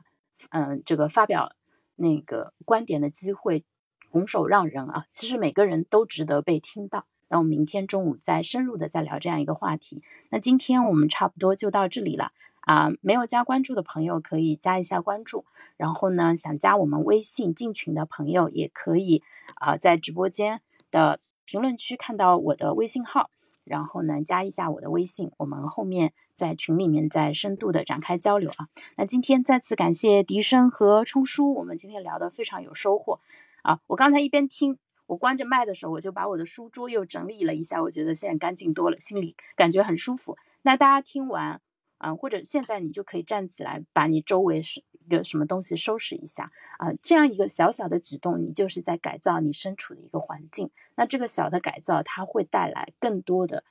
[0.51, 1.53] 嗯这个发表
[1.95, 3.65] 那个观点的机会
[4.11, 5.05] 拱手让人啊！
[5.09, 7.05] 其实每个人都值得被听到。
[7.29, 10.03] 那我们明天中午再深入的再聊这样一个话题。
[10.29, 12.31] 那今天我们差不多就到这里了。
[12.69, 15.43] 啊，没有加关注的朋友可以加一下关注，
[15.75, 19.23] 然后呢，想加我们微信进群的朋友也可以
[19.55, 23.31] 啊，在直播间的评论区看到我的微信号，
[23.63, 28.67] 然后呢，加一下我的微信，我们后面在群里面再深度的展开交流啊。
[28.97, 33.19] 那今天再次感谢笛声和冲叔，我们今天聊的非常有收获
[33.63, 33.79] 啊。
[33.87, 34.77] 我刚才一边听，
[35.07, 40.37] 我关着麦的时候，我就把我的书桌又整理了一下，我觉得现在干净多了，心里感觉很舒服。
[40.61, 41.59] 那大家听完。
[41.99, 50.69] 嗯，或者现在你就可以站起来，把你周围是一个什么东西收拾一下啊，这样一个小小的举动，你就是在改造你身处的一个环境。
[50.95, 53.63] 那这个小的改造，它会带来更多的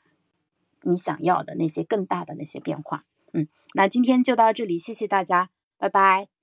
[0.83, 3.05] 你想要的那些更大的那些变化。
[3.33, 6.38] 嗯，那今天就到这里，谢谢大家，拜拜。